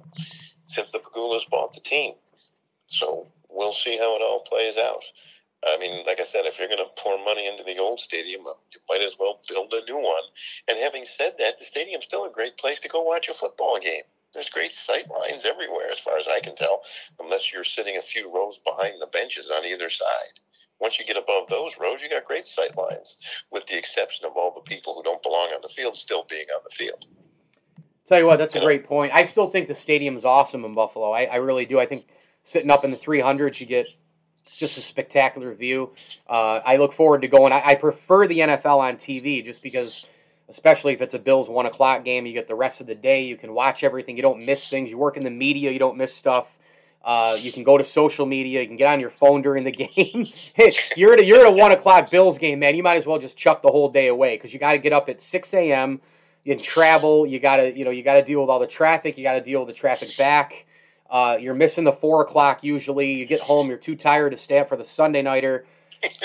[0.67, 2.15] since the Pegulas bought the team.
[2.87, 5.05] So we'll see how it all plays out.
[5.67, 8.43] I mean, like I said, if you're going to pour money into the old stadium,
[8.45, 10.23] you might as well build a new one.
[10.69, 13.79] And having said that, the stadium's still a great place to go watch a football
[13.81, 14.03] game.
[14.35, 16.83] There's great sight lines everywhere, as far as I can tell,
[17.21, 20.41] unless you're sitting a few rows behind the benches on either side.
[20.81, 23.17] Once you get above those rows, you got great sight lines,
[23.53, 26.47] with the exception of all the people who don't belong on the field still being
[26.55, 27.07] on the field.
[28.07, 29.13] Tell you what, that's a great point.
[29.15, 31.13] I still think the stadium is awesome in Buffalo.
[31.13, 31.81] I, I really do.
[31.81, 32.07] I think
[32.43, 33.87] sitting up in the 300s, you get
[34.57, 35.93] just a spectacular view.
[36.29, 37.53] Uh, I look forward to going.
[37.53, 40.05] I, I, prefer the NFL on TV just because,
[40.49, 43.25] especially if it's a Bills one o'clock game, you get the rest of the day.
[43.25, 44.17] You can watch everything.
[44.17, 44.91] You don't miss things.
[44.91, 45.71] You work in the media.
[45.71, 46.59] You don't miss stuff.
[47.05, 48.63] Uh, you can go to social media.
[48.63, 50.29] You can get on your phone during the game.
[50.97, 52.75] you're at a, you're at a one o'clock Bills game, man.
[52.77, 54.93] You might as well just chuck the whole day away because you got to get
[54.93, 56.01] up at six a.m.
[56.45, 57.27] You travel.
[57.27, 59.19] You got to you know you got to deal with all the traffic.
[59.19, 60.67] You got to deal with the traffic back.
[61.11, 63.13] Uh, you're missing the four o'clock usually.
[63.13, 65.67] You get home, you're too tired to stay up for the Sunday nighter,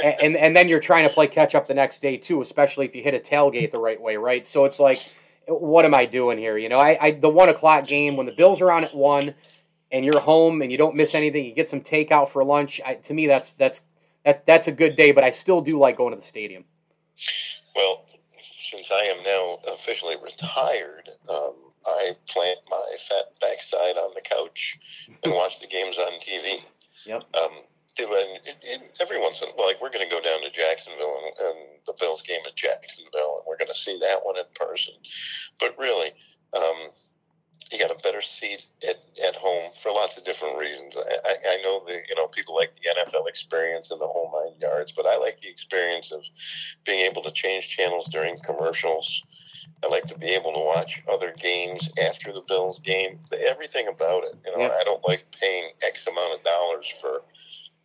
[0.04, 2.86] and, and, and then you're trying to play catch up the next day too, especially
[2.86, 4.46] if you hit a tailgate the right way, right?
[4.46, 5.02] So it's like,
[5.48, 6.58] what am I doing here?
[6.58, 9.34] You know, I, I the one o'clock game when the Bills are on at one,
[9.92, 12.80] and you're home and you don't miss anything, you get some takeout for lunch.
[12.86, 13.82] I, to me, that's that's
[14.26, 16.66] that that's a good day, but I still do like going to the stadium.
[17.76, 18.06] Well,
[18.60, 21.10] since I am now officially retired.
[21.28, 24.78] Um, I plant my fat backside on the couch
[25.24, 26.62] and watch the games on TV.
[27.06, 27.24] Yep.
[27.36, 27.52] Um,
[28.08, 31.22] and, and every once in a while, like we're going to go down to Jacksonville
[31.26, 31.58] and, and
[31.88, 34.94] the Bills game at Jacksonville, and we're going to see that one in person.
[35.60, 36.12] But really,
[36.56, 36.90] um,
[37.72, 40.98] you got a better seat at, at home for lots of different reasons.
[40.98, 44.32] I, I, I know that you know people like the NFL experience and the whole
[44.34, 46.22] nine yards, but I like the experience of
[46.86, 49.24] being able to change channels during commercials
[49.84, 53.20] I like to be able to watch other games after the Bills game.
[53.48, 54.36] Everything about it.
[54.46, 54.76] You know, yeah.
[54.80, 57.22] I don't like paying X amount of dollars for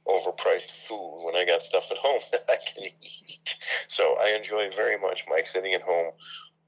[0.07, 3.57] overpriced food when I got stuff at home that I can eat.
[3.89, 6.13] So I enjoy very much, Mike, sitting at home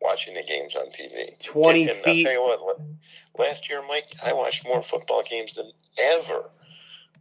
[0.01, 1.39] watching the games on TV.
[1.43, 2.27] Twenty and, and feet.
[2.27, 2.81] I'll tell you what.
[3.39, 6.51] Last year, Mike, I watched more football games than ever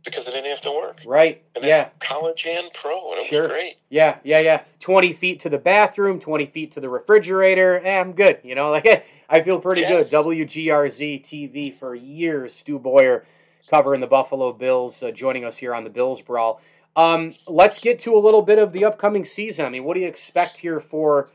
[0.06, 1.02] because I didn't have to work.
[1.06, 1.44] Right.
[1.56, 1.90] And yeah.
[2.00, 3.44] College and pro, and it sure.
[3.44, 3.76] was great.
[3.90, 4.62] Yeah, yeah, yeah.
[4.80, 7.82] Twenty feet to the bathroom, twenty feet to the refrigerator.
[7.84, 8.40] Eh, I'm good.
[8.44, 10.10] You know, like I feel pretty yes.
[10.10, 10.26] good.
[10.26, 12.54] WGRZ TV for years.
[12.54, 13.26] Stu Boyar
[13.70, 16.62] covering the Buffalo Bills, uh, joining us here on the Bills Brawl.
[16.96, 19.66] Um, let's get to a little bit of the upcoming season.
[19.66, 21.30] I mean, what do you expect here for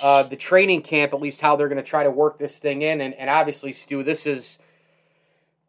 [0.00, 1.12] uh, the training camp?
[1.12, 3.72] At least how they're going to try to work this thing in, and, and obviously,
[3.72, 4.58] Stu, this is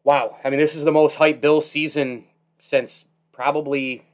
[0.04, 0.38] wow.
[0.44, 2.26] I mean, this is the most hype Bills season
[2.58, 4.06] since probably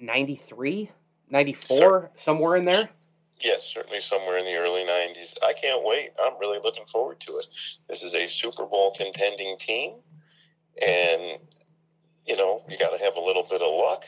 [0.00, 0.90] 93,
[1.30, 2.88] 94, somewhere in there.
[3.38, 5.36] Yes, certainly somewhere in the early 90s.
[5.42, 6.10] I can't wait.
[6.22, 7.46] I'm really looking forward to it.
[7.88, 9.94] This is a Super Bowl contending team.
[10.80, 11.38] And,
[12.26, 14.04] you know, you got to have a little bit of luck.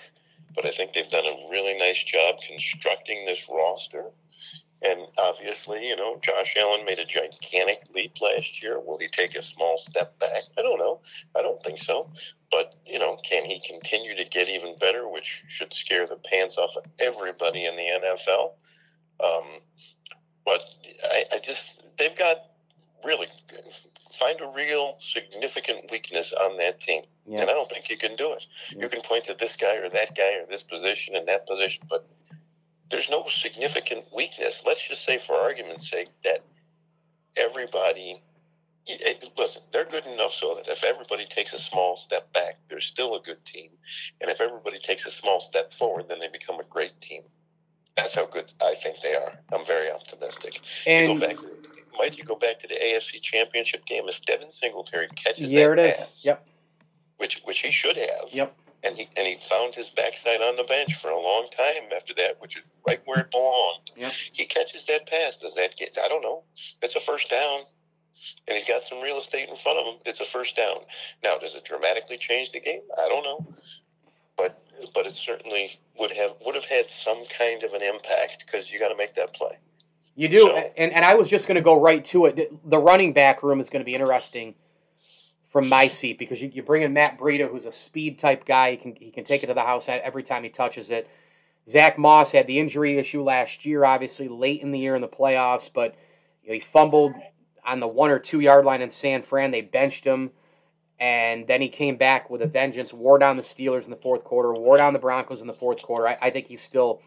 [0.55, 4.11] But I think they've done a really nice job constructing this roster.
[4.83, 8.79] And obviously, you know, Josh Allen made a gigantic leap last year.
[8.79, 10.43] Will he take a small step back?
[10.59, 11.01] I don't know.
[11.35, 12.11] I don't think so.
[12.51, 16.59] But, you know, can he continue to get even better, which should scare the pants
[16.59, 18.53] off of everybody in the NFL?
[19.25, 19.49] Um,
[20.45, 20.61] but
[21.05, 22.37] I, I just, they've got
[23.05, 23.29] really
[24.15, 27.03] find a real significant weakness on that team.
[27.27, 27.43] Yeah.
[27.43, 28.45] And I don't think you can do it.
[28.73, 28.83] Yeah.
[28.83, 31.85] You can point to this guy or that guy or this position and that position,
[31.89, 32.07] but
[32.91, 34.63] there's no significant weakness.
[34.67, 36.45] Let's just say, for argument's sake, that
[37.37, 38.23] everybody.
[38.87, 42.83] Eh, listen, they're good enough so that if everybody takes a small step back, they're
[42.83, 43.71] still a good team.
[44.21, 47.23] And if everybody takes a small step forward, then they become a great team.
[47.97, 49.39] That's how good I think they are.
[49.53, 50.61] I'm very optimistic.
[50.87, 51.37] And you go back,
[51.99, 55.87] might you go back to the AFC Championship game if Devin Singletary catches there that
[55.87, 55.97] it is.
[55.99, 56.47] pass, yep,
[57.19, 58.29] which which he should have.
[58.31, 58.57] Yep.
[58.83, 62.13] And he and he found his backside on the bench for a long time after
[62.15, 63.91] that, which is right where it belonged.
[63.97, 64.13] Yep.
[64.33, 65.37] He catches that pass.
[65.39, 65.97] Does that get?
[66.03, 66.43] I don't know.
[66.83, 67.63] It's a first down,
[68.47, 70.01] and he's got some real estate in front of him.
[70.05, 70.81] It's a first down.
[71.23, 72.83] Now, does it dramatically change the game?
[72.99, 73.47] I don't know,
[74.37, 74.63] but
[74.95, 78.79] but it certainly would have would have had some kind of an impact because you
[78.79, 79.57] got to make that play.
[80.17, 82.71] You do, so, and and I was just going to go right to it.
[82.71, 84.55] The running back room is going to be interesting
[85.45, 88.73] from my seat because you, you bring in Matt Breida, who's a speed type guy.
[88.73, 91.09] He can he can take it to the house every time he touches it.
[91.71, 95.09] Zach Moss had the injury issue last year, obviously late in the year in the
[95.09, 95.95] playoffs, but
[96.43, 97.15] you know, he fumbled
[97.65, 99.51] on the one or two yard line in San Fran.
[99.51, 100.33] They benched him,
[100.99, 102.93] and then he came back with a vengeance.
[102.93, 104.53] Wore down the Steelers in the fourth quarter.
[104.53, 106.09] Wore down the Broncos in the fourth quarter.
[106.09, 107.01] I, I think he's still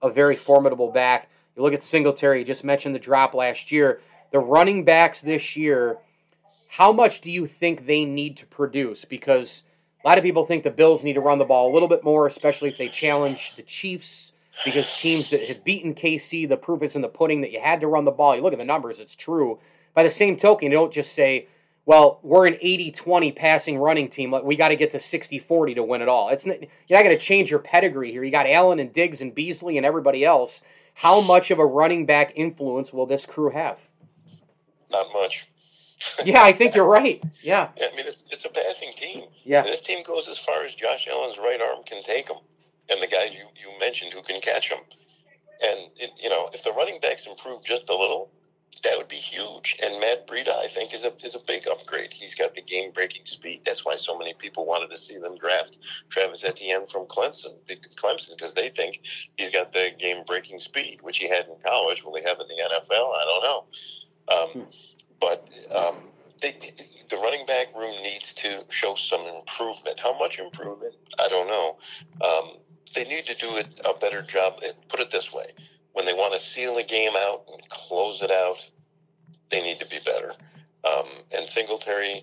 [0.00, 1.28] a very formidable back.
[1.56, 4.00] You look at Singletary, you just mentioned the drop last year.
[4.30, 5.98] The running backs this year,
[6.68, 9.04] how much do you think they need to produce?
[9.06, 9.62] Because
[10.04, 12.04] a lot of people think the Bills need to run the ball a little bit
[12.04, 14.32] more, especially if they challenge the Chiefs.
[14.64, 17.80] Because teams that have beaten KC, the proof is in the pudding that you had
[17.80, 18.34] to run the ball.
[18.34, 19.58] You look at the numbers, it's true.
[19.94, 21.48] By the same token, you don't just say,
[21.86, 24.34] well, we're an 80 20 passing running team.
[24.42, 26.28] We got to get to 60 40 to win it all.
[26.28, 28.24] It's not, you're not going to change your pedigree here.
[28.24, 30.60] You got Allen and Diggs and Beasley and everybody else.
[30.94, 33.88] How much of a running back influence will this crew have?
[34.90, 35.48] Not much.
[36.24, 37.22] yeah, I think you're right.
[37.40, 37.68] Yeah.
[37.76, 37.86] yeah.
[37.92, 39.26] I mean, it's, it's a passing team.
[39.44, 39.60] Yeah.
[39.60, 42.38] And this team goes as far as Josh Allen's right arm can take them,
[42.90, 44.80] and the guys you, you mentioned who can catch them.
[45.62, 48.30] And, it, you know, if the running backs improve just a little,
[48.82, 49.76] that would be huge.
[49.82, 52.12] And Matt Breida, I think, is a is a big upgrade.
[52.12, 53.62] He's got the game breaking speed.
[53.64, 55.78] That's why so many people wanted to see them draft
[56.10, 57.54] Travis Etienne from Clemson,
[57.96, 59.00] Clemson, because they think
[59.36, 62.04] he's got the game breaking speed, which he had in college.
[62.04, 63.14] Will he have in the NFL?
[63.14, 63.64] I don't know.
[64.34, 64.70] Um, hmm.
[65.20, 65.96] But um,
[66.42, 66.74] they,
[67.08, 69.98] the running back room needs to show some improvement.
[70.00, 70.94] How much improvement?
[71.18, 71.78] I don't know.
[72.22, 72.58] Um,
[72.94, 74.60] they need to do it, a better job.
[74.88, 75.52] Put it this way
[75.96, 78.58] when they want to seal a game out and close it out,
[79.50, 80.34] they need to be better.
[80.84, 82.22] Um, and Singletary,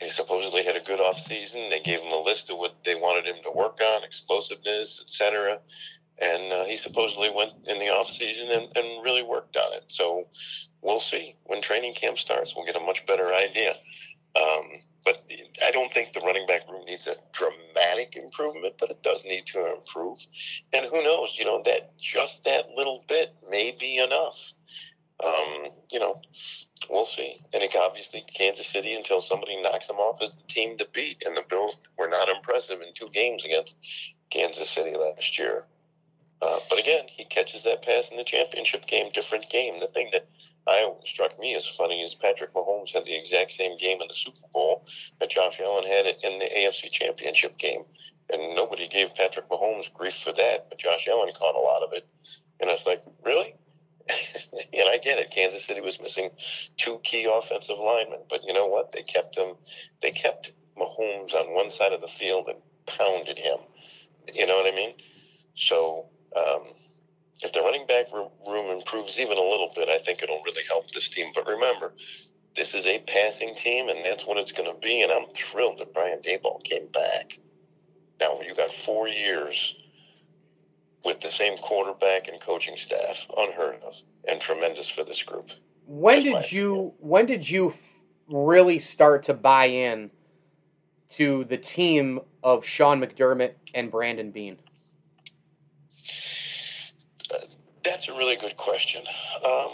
[0.00, 1.70] he supposedly had a good off season.
[1.70, 5.60] They gave him a list of what they wanted him to work on, explosiveness, etc.
[6.18, 9.84] And uh, he supposedly went in the off season and, and really worked on it.
[9.86, 10.26] So
[10.80, 12.56] we'll see when training camp starts.
[12.56, 13.74] We'll get a much better idea.
[14.34, 15.22] Um, but
[15.66, 19.46] I don't think the running back room needs a dramatic improvement, but it does need
[19.46, 20.18] to improve.
[20.72, 24.52] And who knows, you know, that just that little bit may be enough.
[25.24, 26.20] Um, you know,
[26.90, 27.40] we'll see.
[27.52, 31.22] And it, obviously, Kansas City, until somebody knocks them off, is the team to beat.
[31.24, 33.76] And the Bills were not impressive in two games against
[34.30, 35.64] Kansas City last year.
[36.40, 39.78] Uh, but again, he catches that pass in the championship game, different game.
[39.78, 40.26] The thing that
[40.66, 44.14] I struck me as funny is Patrick Mahomes had the exact same game in the
[44.14, 44.86] Super Bowl
[45.18, 47.82] that Josh Allen had in the AFC Championship game,
[48.32, 51.92] and nobody gave Patrick Mahomes grief for that, but Josh Allen caught a lot of
[51.92, 52.06] it,
[52.60, 53.54] and I was like, really?
[54.08, 55.30] and I get it.
[55.30, 56.30] Kansas City was missing
[56.76, 58.92] two key offensive linemen, but you know what?
[58.92, 59.54] They kept him.
[60.00, 63.58] They kept Mahomes on one side of the field and pounded him.
[64.32, 64.94] You know what I mean?
[65.56, 66.06] So.
[66.34, 66.62] Um,
[67.44, 70.90] if the running back room improves even a little bit, I think it'll really help
[70.92, 71.26] this team.
[71.34, 71.92] But remember,
[72.56, 75.02] this is a passing team, and that's what it's going to be.
[75.02, 77.38] And I'm thrilled that Brian Daboll came back.
[78.20, 79.76] Now you got four years
[81.04, 83.94] with the same quarterback and coaching staff, unheard of,
[84.28, 85.50] and tremendous for this group.
[85.86, 86.72] When did you?
[86.72, 86.92] Opinion.
[86.98, 87.74] When did you
[88.28, 90.10] really start to buy in
[91.10, 94.58] to the team of Sean McDermott and Brandon Beane?
[97.84, 99.02] That's a really good question.
[99.44, 99.70] Um,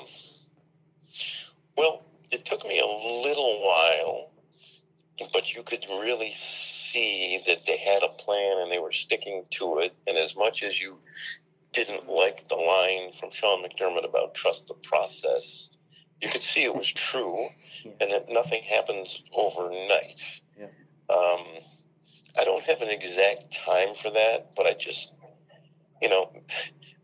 [1.76, 4.30] well, it took me a little while,
[5.32, 9.78] but you could really see that they had a plan and they were sticking to
[9.78, 9.94] it.
[10.06, 10.98] And as much as you
[11.72, 15.68] didn't like the line from Sean McDermott about trust the process.
[16.20, 17.48] You could see it was true,
[17.84, 17.92] yeah.
[18.00, 20.40] and that nothing happens overnight.
[20.58, 20.66] Yeah.
[21.08, 21.44] Um,
[22.38, 25.12] I don't have an exact time for that, but I just,
[26.02, 26.32] you know,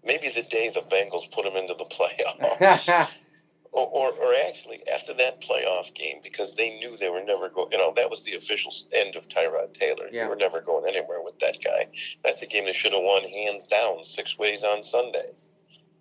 [0.04, 3.08] maybe the day the Bengals put him into the playoffs.
[3.72, 7.72] or, or, or, actually after that playoff game because they knew they were never going.
[7.72, 10.08] You know that was the official end of Tyrod Taylor.
[10.10, 10.24] Yeah.
[10.24, 11.88] They were never going anywhere with that guy.
[12.24, 15.48] That's a game they should have won hands down six ways on Sundays.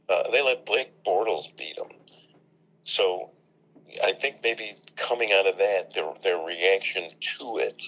[0.07, 1.89] Uh, they let Blake Bortles beat them.
[2.83, 3.31] So
[4.03, 7.81] I think maybe coming out of that, their their reaction to it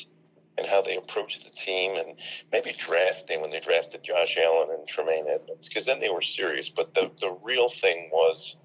[0.58, 2.18] and how they approached the team and
[2.52, 6.70] maybe drafting when they drafted Josh Allen and Tremaine Edmunds because then they were serious.
[6.70, 8.56] But the the real thing was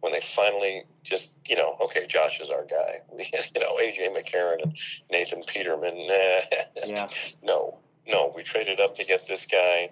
[0.00, 3.00] when they finally just you know okay Josh is our guy.
[3.12, 3.24] We,
[3.54, 4.76] you know AJ McCarron and
[5.10, 5.96] Nathan Peterman.
[6.84, 7.08] yeah.
[7.42, 9.90] No, no, we traded up to get this guy,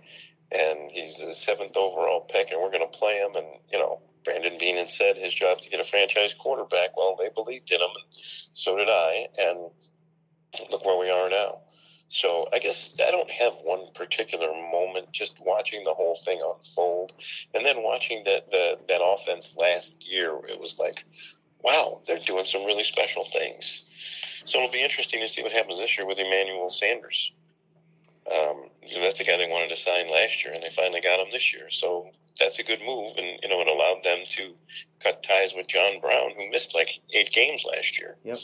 [0.51, 3.35] and he's a seventh overall pick, and we're going to play him.
[3.37, 6.97] And you know Brandon Beane said his job to get a franchise quarterback.
[6.97, 8.23] Well, they believed in him, and
[8.55, 9.29] so did I.
[9.39, 9.71] And
[10.71, 11.59] look where we are now.
[12.11, 15.11] So I guess I don't have one particular moment.
[15.13, 17.13] Just watching the whole thing unfold,
[17.55, 21.05] and then watching that the, that offense last year, it was like,
[21.63, 23.85] wow, they're doing some really special things.
[24.45, 27.33] So it'll be interesting to see what happens this year with Emmanuel Sanders.
[28.31, 31.01] Um, you know, that's the guy they wanted to sign last year, and they finally
[31.01, 31.71] got him this year.
[31.71, 34.55] So that's a good move, and you know, it allowed them to
[35.01, 38.17] cut ties with John Brown, who missed like eight games last year.
[38.25, 38.39] Yep.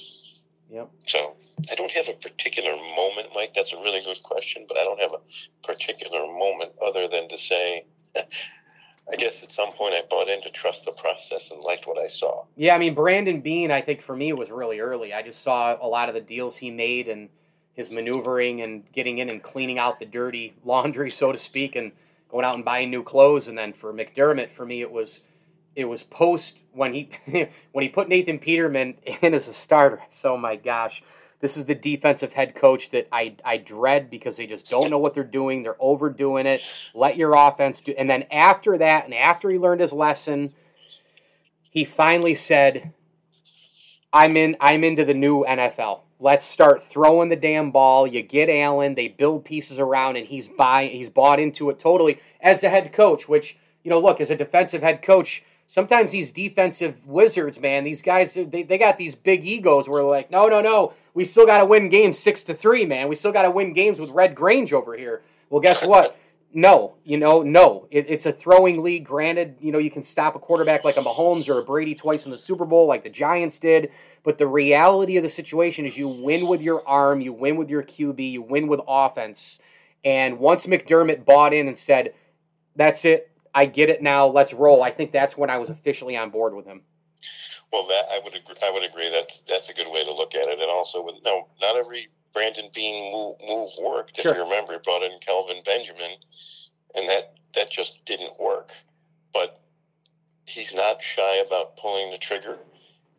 [0.71, 0.91] Yep.
[1.07, 1.37] So
[1.71, 3.53] I don't have a particular moment, Mike.
[3.55, 7.39] That's a really good question, but I don't have a particular moment other than to
[7.39, 7.85] say,
[8.17, 11.99] I guess at some point I bought in to trust the process and liked what
[11.99, 12.45] I saw.
[12.57, 15.15] Yeah, I mean Brandon Beane, I think for me it was really early.
[15.15, 17.29] I just saw a lot of the deals he made and
[17.73, 21.93] his maneuvering and getting in and cleaning out the dirty laundry, so to speak, and
[22.29, 23.49] going out and buying new clothes.
[23.49, 25.21] And then for McDermott, for me it was
[25.77, 27.11] it was post when he
[27.73, 30.01] when he put Nathan Peterman in as a starter.
[30.11, 31.03] So my gosh,
[31.41, 34.99] this is the defensive head coach that I I dread because they just don't know
[34.99, 35.63] what they're doing.
[35.63, 36.61] They're overdoing it.
[36.95, 37.95] Let your offense do.
[37.97, 40.53] And then after that, and after he learned his lesson,
[41.71, 42.93] he finally said,
[44.13, 44.57] "I'm in.
[44.61, 46.01] I'm into the new NFL.
[46.19, 48.05] Let's start throwing the damn ball.
[48.05, 48.97] You get Allen.
[48.97, 50.91] They build pieces around, and he's buying.
[50.91, 53.29] He's bought into it totally as the head coach.
[53.29, 58.03] Which you know, look as a defensive head coach." Sometimes these defensive wizards, man, these
[58.03, 61.59] guys, they, they got these big egos where like, no, no, no, we still got
[61.59, 63.09] to win games six to three, man.
[63.09, 65.23] We still got to win games with Red Grange over here.
[65.51, 66.17] Well, guess what?
[66.53, 67.87] No, you know, no.
[67.91, 69.05] It, it's a throwing league.
[69.05, 72.25] Granted, you know, you can stop a quarterback like a Mahomes or a Brady twice
[72.25, 73.91] in the Super Bowl, like the Giants did.
[74.25, 77.69] But the reality of the situation is you win with your arm, you win with
[77.69, 79.59] your QB, you win with offense.
[80.05, 82.15] And once McDermott bought in and said,
[82.75, 84.27] that's it, I get it now.
[84.27, 84.83] Let's roll.
[84.83, 86.83] I think that's when I was officially on board with him.
[87.73, 89.11] Well, that I would agree, I would agree.
[89.11, 90.59] That's that's a good way to look at it.
[90.59, 94.17] And also, with no, not every Brandon Beane move, move worked.
[94.17, 94.33] Sure.
[94.33, 96.13] If you remember, he brought in Kelvin Benjamin,
[96.95, 98.71] and that that just didn't work.
[99.35, 99.61] But
[100.47, 102.59] he's not shy about pulling the trigger.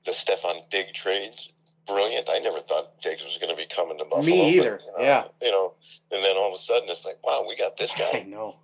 [0.06, 1.50] The Stefon Diggs trades,
[1.86, 2.30] brilliant.
[2.30, 4.24] I never thought Diggs was going to be coming to Buffalo.
[4.24, 4.80] Me either.
[4.84, 5.24] But, you know, yeah.
[5.42, 5.74] You know,
[6.12, 8.10] and then all of a sudden it's like, wow, we got this guy.
[8.14, 8.56] I know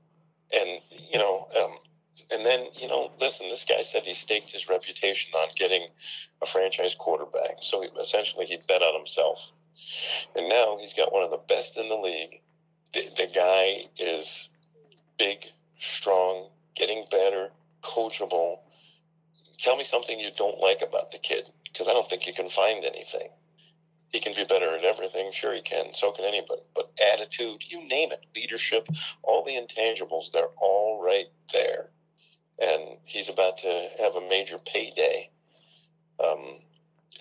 [0.54, 0.82] and
[1.12, 1.78] you know, um,
[2.32, 5.88] and then you know, listen, this guy said he staked his reputation on getting
[6.42, 7.58] a franchise quarterback.
[7.62, 9.52] So he, essentially, he bet on himself,
[10.36, 12.42] and now he's got one of the best in the league.
[12.94, 14.50] The, the guy is
[15.18, 15.46] big,
[15.80, 17.50] strong, getting better,
[17.84, 18.60] coachable.
[19.60, 22.50] Tell me something you don't like about the kid, because I don't think you can
[22.50, 23.30] find anything.
[24.16, 25.30] He can be better at everything.
[25.34, 25.94] Sure, he can.
[25.94, 26.62] So can anybody.
[26.74, 28.88] But attitude, you name it, leadership,
[29.24, 31.90] all the intangibles, they're all right there.
[32.62, 35.30] And he's about to have a major payday.
[36.24, 36.60] Um,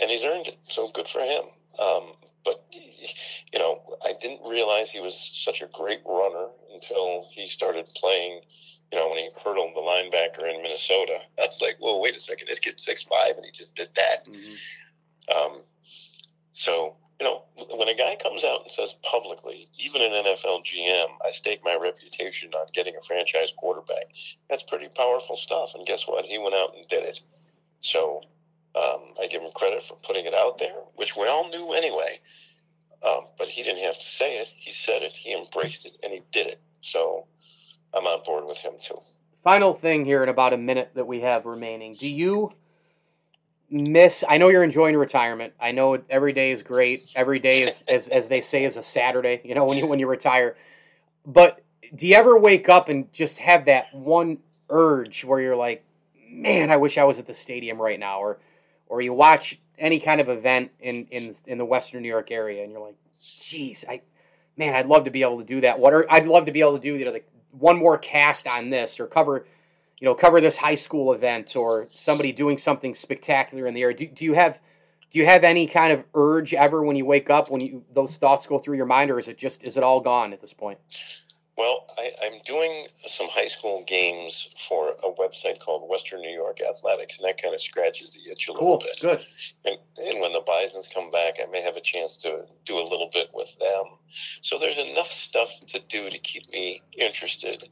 [0.00, 0.56] and he's earned it.
[0.68, 1.42] So good for him.
[1.80, 2.12] Um,
[2.44, 7.86] but, you know, I didn't realize he was such a great runner until he started
[7.96, 8.42] playing
[8.92, 12.20] you know, when he hurdled the linebacker in Minnesota, I was like, "Whoa, wait a
[12.20, 12.46] second!
[12.46, 15.36] This kid's six five, and he just did that." Mm-hmm.
[15.36, 15.62] Um,
[16.54, 17.42] so, you know,
[17.76, 21.76] when a guy comes out and says publicly, even an NFL GM, I stake my
[21.80, 24.04] reputation on getting a franchise quarterback,
[24.48, 25.70] that's pretty powerful stuff.
[25.74, 26.24] And guess what?
[26.24, 27.20] He went out and did it.
[27.80, 28.22] So
[28.76, 32.20] um, I give him credit for putting it out there, which we all knew anyway.
[33.02, 34.52] Um, but he didn't have to say it.
[34.56, 36.60] He said it, he embraced it, and he did it.
[36.80, 37.26] So
[37.92, 38.98] I'm on board with him too.
[39.42, 41.96] Final thing here in about a minute that we have remaining.
[41.96, 42.52] Do you
[43.74, 45.52] miss i know you're enjoying retirement.
[45.60, 47.00] I know every day is great.
[47.16, 49.98] Every day is as, as they say is a saturday you know when you when
[49.98, 50.56] you retire.
[51.26, 51.62] But
[51.94, 55.84] do you ever wake up and just have that one urge where you're like,
[56.30, 58.38] man, I wish I was at the stadium right now, or
[58.86, 62.62] or you watch any kind of event in in in the Western New York area,
[62.62, 62.96] and you're like,
[63.38, 64.02] geez, I
[64.56, 65.78] man, I'd love to be able to do that.
[65.78, 68.46] What are, I'd love to be able to do you know like one more cast
[68.46, 69.46] on this or cover
[70.04, 73.94] you know cover this high school event or somebody doing something spectacular in the air.
[73.94, 74.60] Do, do you have
[75.10, 78.18] do you have any kind of urge ever when you wake up when you those
[78.18, 80.52] thoughts go through your mind, or is it just is it all gone at this
[80.52, 80.78] point?
[81.56, 86.58] Well, I, I'm doing some high school games for a website called Western New York
[86.60, 88.72] Athletics, and that kind of scratches the itch a cool.
[88.72, 89.00] little bit.
[89.00, 89.26] Good.
[89.64, 92.82] And, and when the Bisons come back, I may have a chance to do a
[92.82, 93.84] little bit with them.
[94.42, 97.70] So there's enough stuff to do to keep me interested.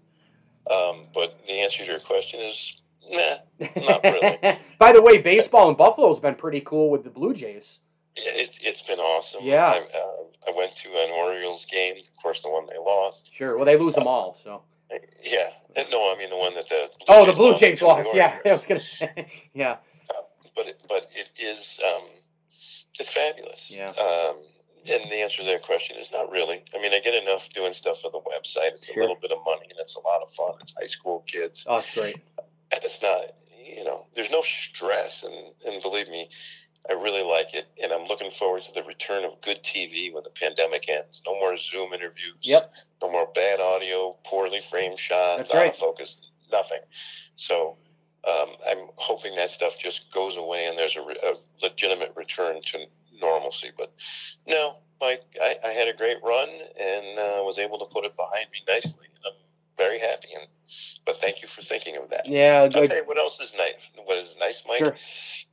[0.71, 2.77] Um, but the answer to your question is,
[3.11, 3.37] nah,
[3.77, 4.59] not really.
[4.79, 7.81] By the way, baseball in Buffalo's been pretty cool with the Blue Jays.
[8.15, 9.41] It, it's been awesome.
[9.43, 9.67] Yeah.
[9.67, 13.33] I, uh, I went to an Orioles game, of course, the one they lost.
[13.35, 13.57] Sure.
[13.57, 14.63] Well, they lose them all, so.
[15.23, 15.51] Yeah.
[15.91, 18.09] No, I mean the one that the Blue oh, the Blue Jays to lost.
[18.13, 19.27] Yeah, I was gonna say.
[19.55, 19.77] Yeah.
[20.55, 22.03] but it, but it is um,
[22.99, 23.71] it's fabulous.
[23.71, 23.89] Yeah.
[23.89, 24.43] Um,
[24.91, 26.65] and the answer to that question is not really.
[26.75, 28.73] I mean, I get enough doing stuff for the website.
[28.75, 28.99] It's Sure.
[28.99, 30.53] a little bit of money, and it's a lot of fun.
[30.61, 32.17] It's high school kids, Oh, it's great.
[32.39, 33.23] and it's not.
[33.65, 35.35] You know, there's no stress, and
[35.67, 36.29] and believe me,
[36.91, 40.25] I really like it, and I'm looking forward to the return of good TV when
[40.25, 41.23] the pandemic ends.
[41.27, 42.35] No more Zoom interviews.
[42.43, 42.73] Yep.
[43.03, 45.73] No more bad audio, poorly framed shots, That's out right.
[45.73, 46.21] of focus,
[46.51, 46.81] nothing.
[47.37, 47.77] So
[48.29, 52.61] um, I'm hoping that stuff just goes away and there's a, re- a legitimate return
[52.63, 52.79] to
[53.23, 53.71] normalcy.
[53.77, 53.93] But
[54.47, 58.17] no, Mike, I, I had a great run and uh, was able to put it
[58.17, 59.07] behind me nicely.
[59.25, 59.33] I'm
[59.77, 60.47] very happy, and
[61.05, 62.27] but thank you for thinking of that.
[62.27, 63.75] Yeah, I'll tell you what else is nice.
[64.05, 64.95] What is nice, Mike, Sure.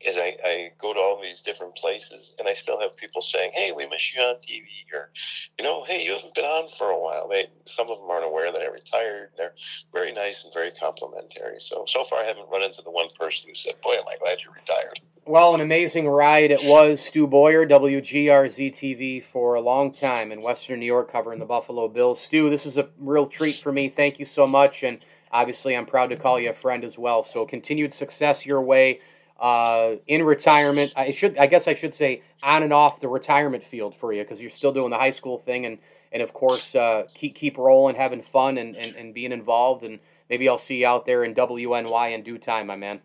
[0.01, 3.51] is I, I go to all these different places and I still have people saying,
[3.53, 5.09] "Hey, we miss you on TV," or
[5.57, 8.25] you know, "Hey, you haven't been on for a while." They some of them aren't
[8.25, 9.31] aware that I retired.
[9.37, 9.55] They're
[9.93, 11.59] very nice and very complimentary.
[11.59, 14.17] So so far, I haven't run into the one person who said, "Boy, am I
[14.19, 14.99] glad you retired."
[15.29, 17.05] Well, an amazing ride it was.
[17.05, 21.87] Stu Boyar, WGRZ TV, for a long time in Western New York covering the Buffalo
[21.87, 22.19] Bills.
[22.19, 23.89] Stu, this is a real treat for me.
[23.89, 24.81] Thank you so much.
[24.81, 24.97] And
[25.31, 27.21] obviously, I'm proud to call you a friend as well.
[27.21, 29.01] So, continued success your way
[29.39, 30.93] uh, in retirement.
[30.95, 34.23] I should, I guess, I should say on and off the retirement field for you
[34.23, 35.77] because you're still doing the high school thing, and
[36.11, 39.83] and of course, uh, keep keep rolling, having fun, and, and and being involved.
[39.83, 43.01] And maybe I'll see you out there in WNY in due time, my man.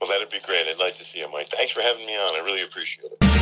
[0.00, 0.66] Well, that'd be great.
[0.68, 1.48] I'd like to see him, Mike.
[1.48, 2.34] Thanks for having me on.
[2.34, 3.37] I really appreciate it.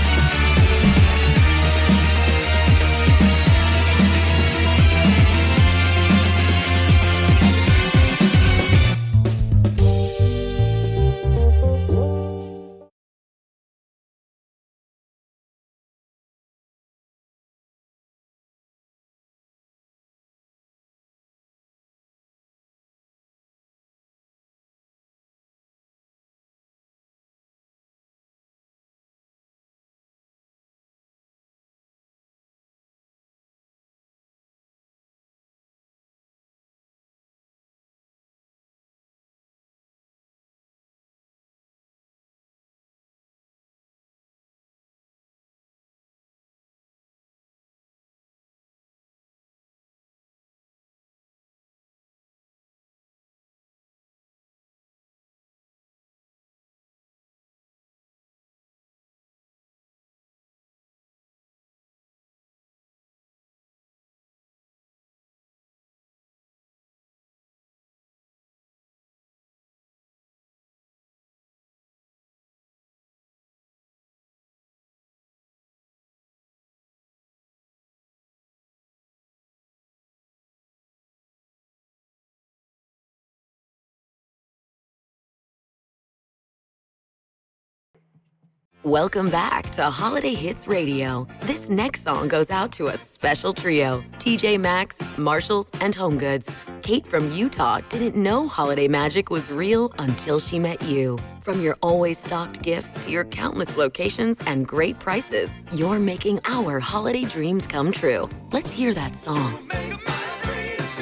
[88.86, 91.26] Welcome back to Holiday Hits Radio.
[91.40, 96.54] This next song goes out to a special trio TJ Maxx, Marshalls, and Home Goods.
[96.82, 101.18] Kate from Utah didn't know holiday magic was real until she met you.
[101.40, 106.78] From your always stocked gifts to your countless locations and great prices, you're making our
[106.78, 108.30] holiday dreams come true.
[108.52, 109.66] Let's hear that song.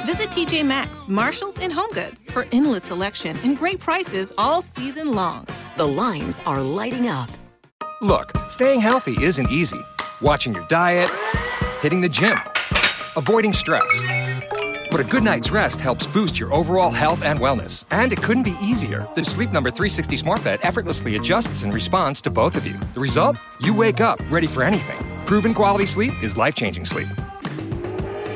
[0.06, 5.12] Visit TJ Maxx, Marshalls, and Home Goods for endless selection and great prices all season
[5.12, 5.46] long.
[5.76, 7.28] The lines are lighting up.
[8.00, 9.80] Look, staying healthy isn't easy.
[10.20, 11.10] Watching your diet,
[11.80, 12.38] hitting the gym,
[13.16, 13.88] avoiding stress.
[14.90, 17.84] But a good night's rest helps boost your overall health and wellness.
[17.90, 19.06] And it couldn't be easier.
[19.14, 22.78] The Sleep Number 360 Smart Bed effortlessly adjusts and responds to both of you.
[22.94, 23.38] The result?
[23.60, 24.98] You wake up ready for anything.
[25.26, 27.08] Proven quality sleep is life changing sleep.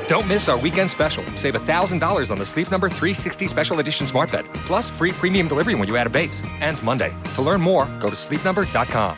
[0.07, 1.23] Don't miss our weekend special.
[1.35, 5.75] Save $1,000 on the Sleep Number 360 Special Edition Smart Bed, plus free premium delivery
[5.75, 6.43] when you add a base.
[6.61, 7.13] Ends Monday.
[7.35, 9.17] To learn more, go to sleepnumber.com.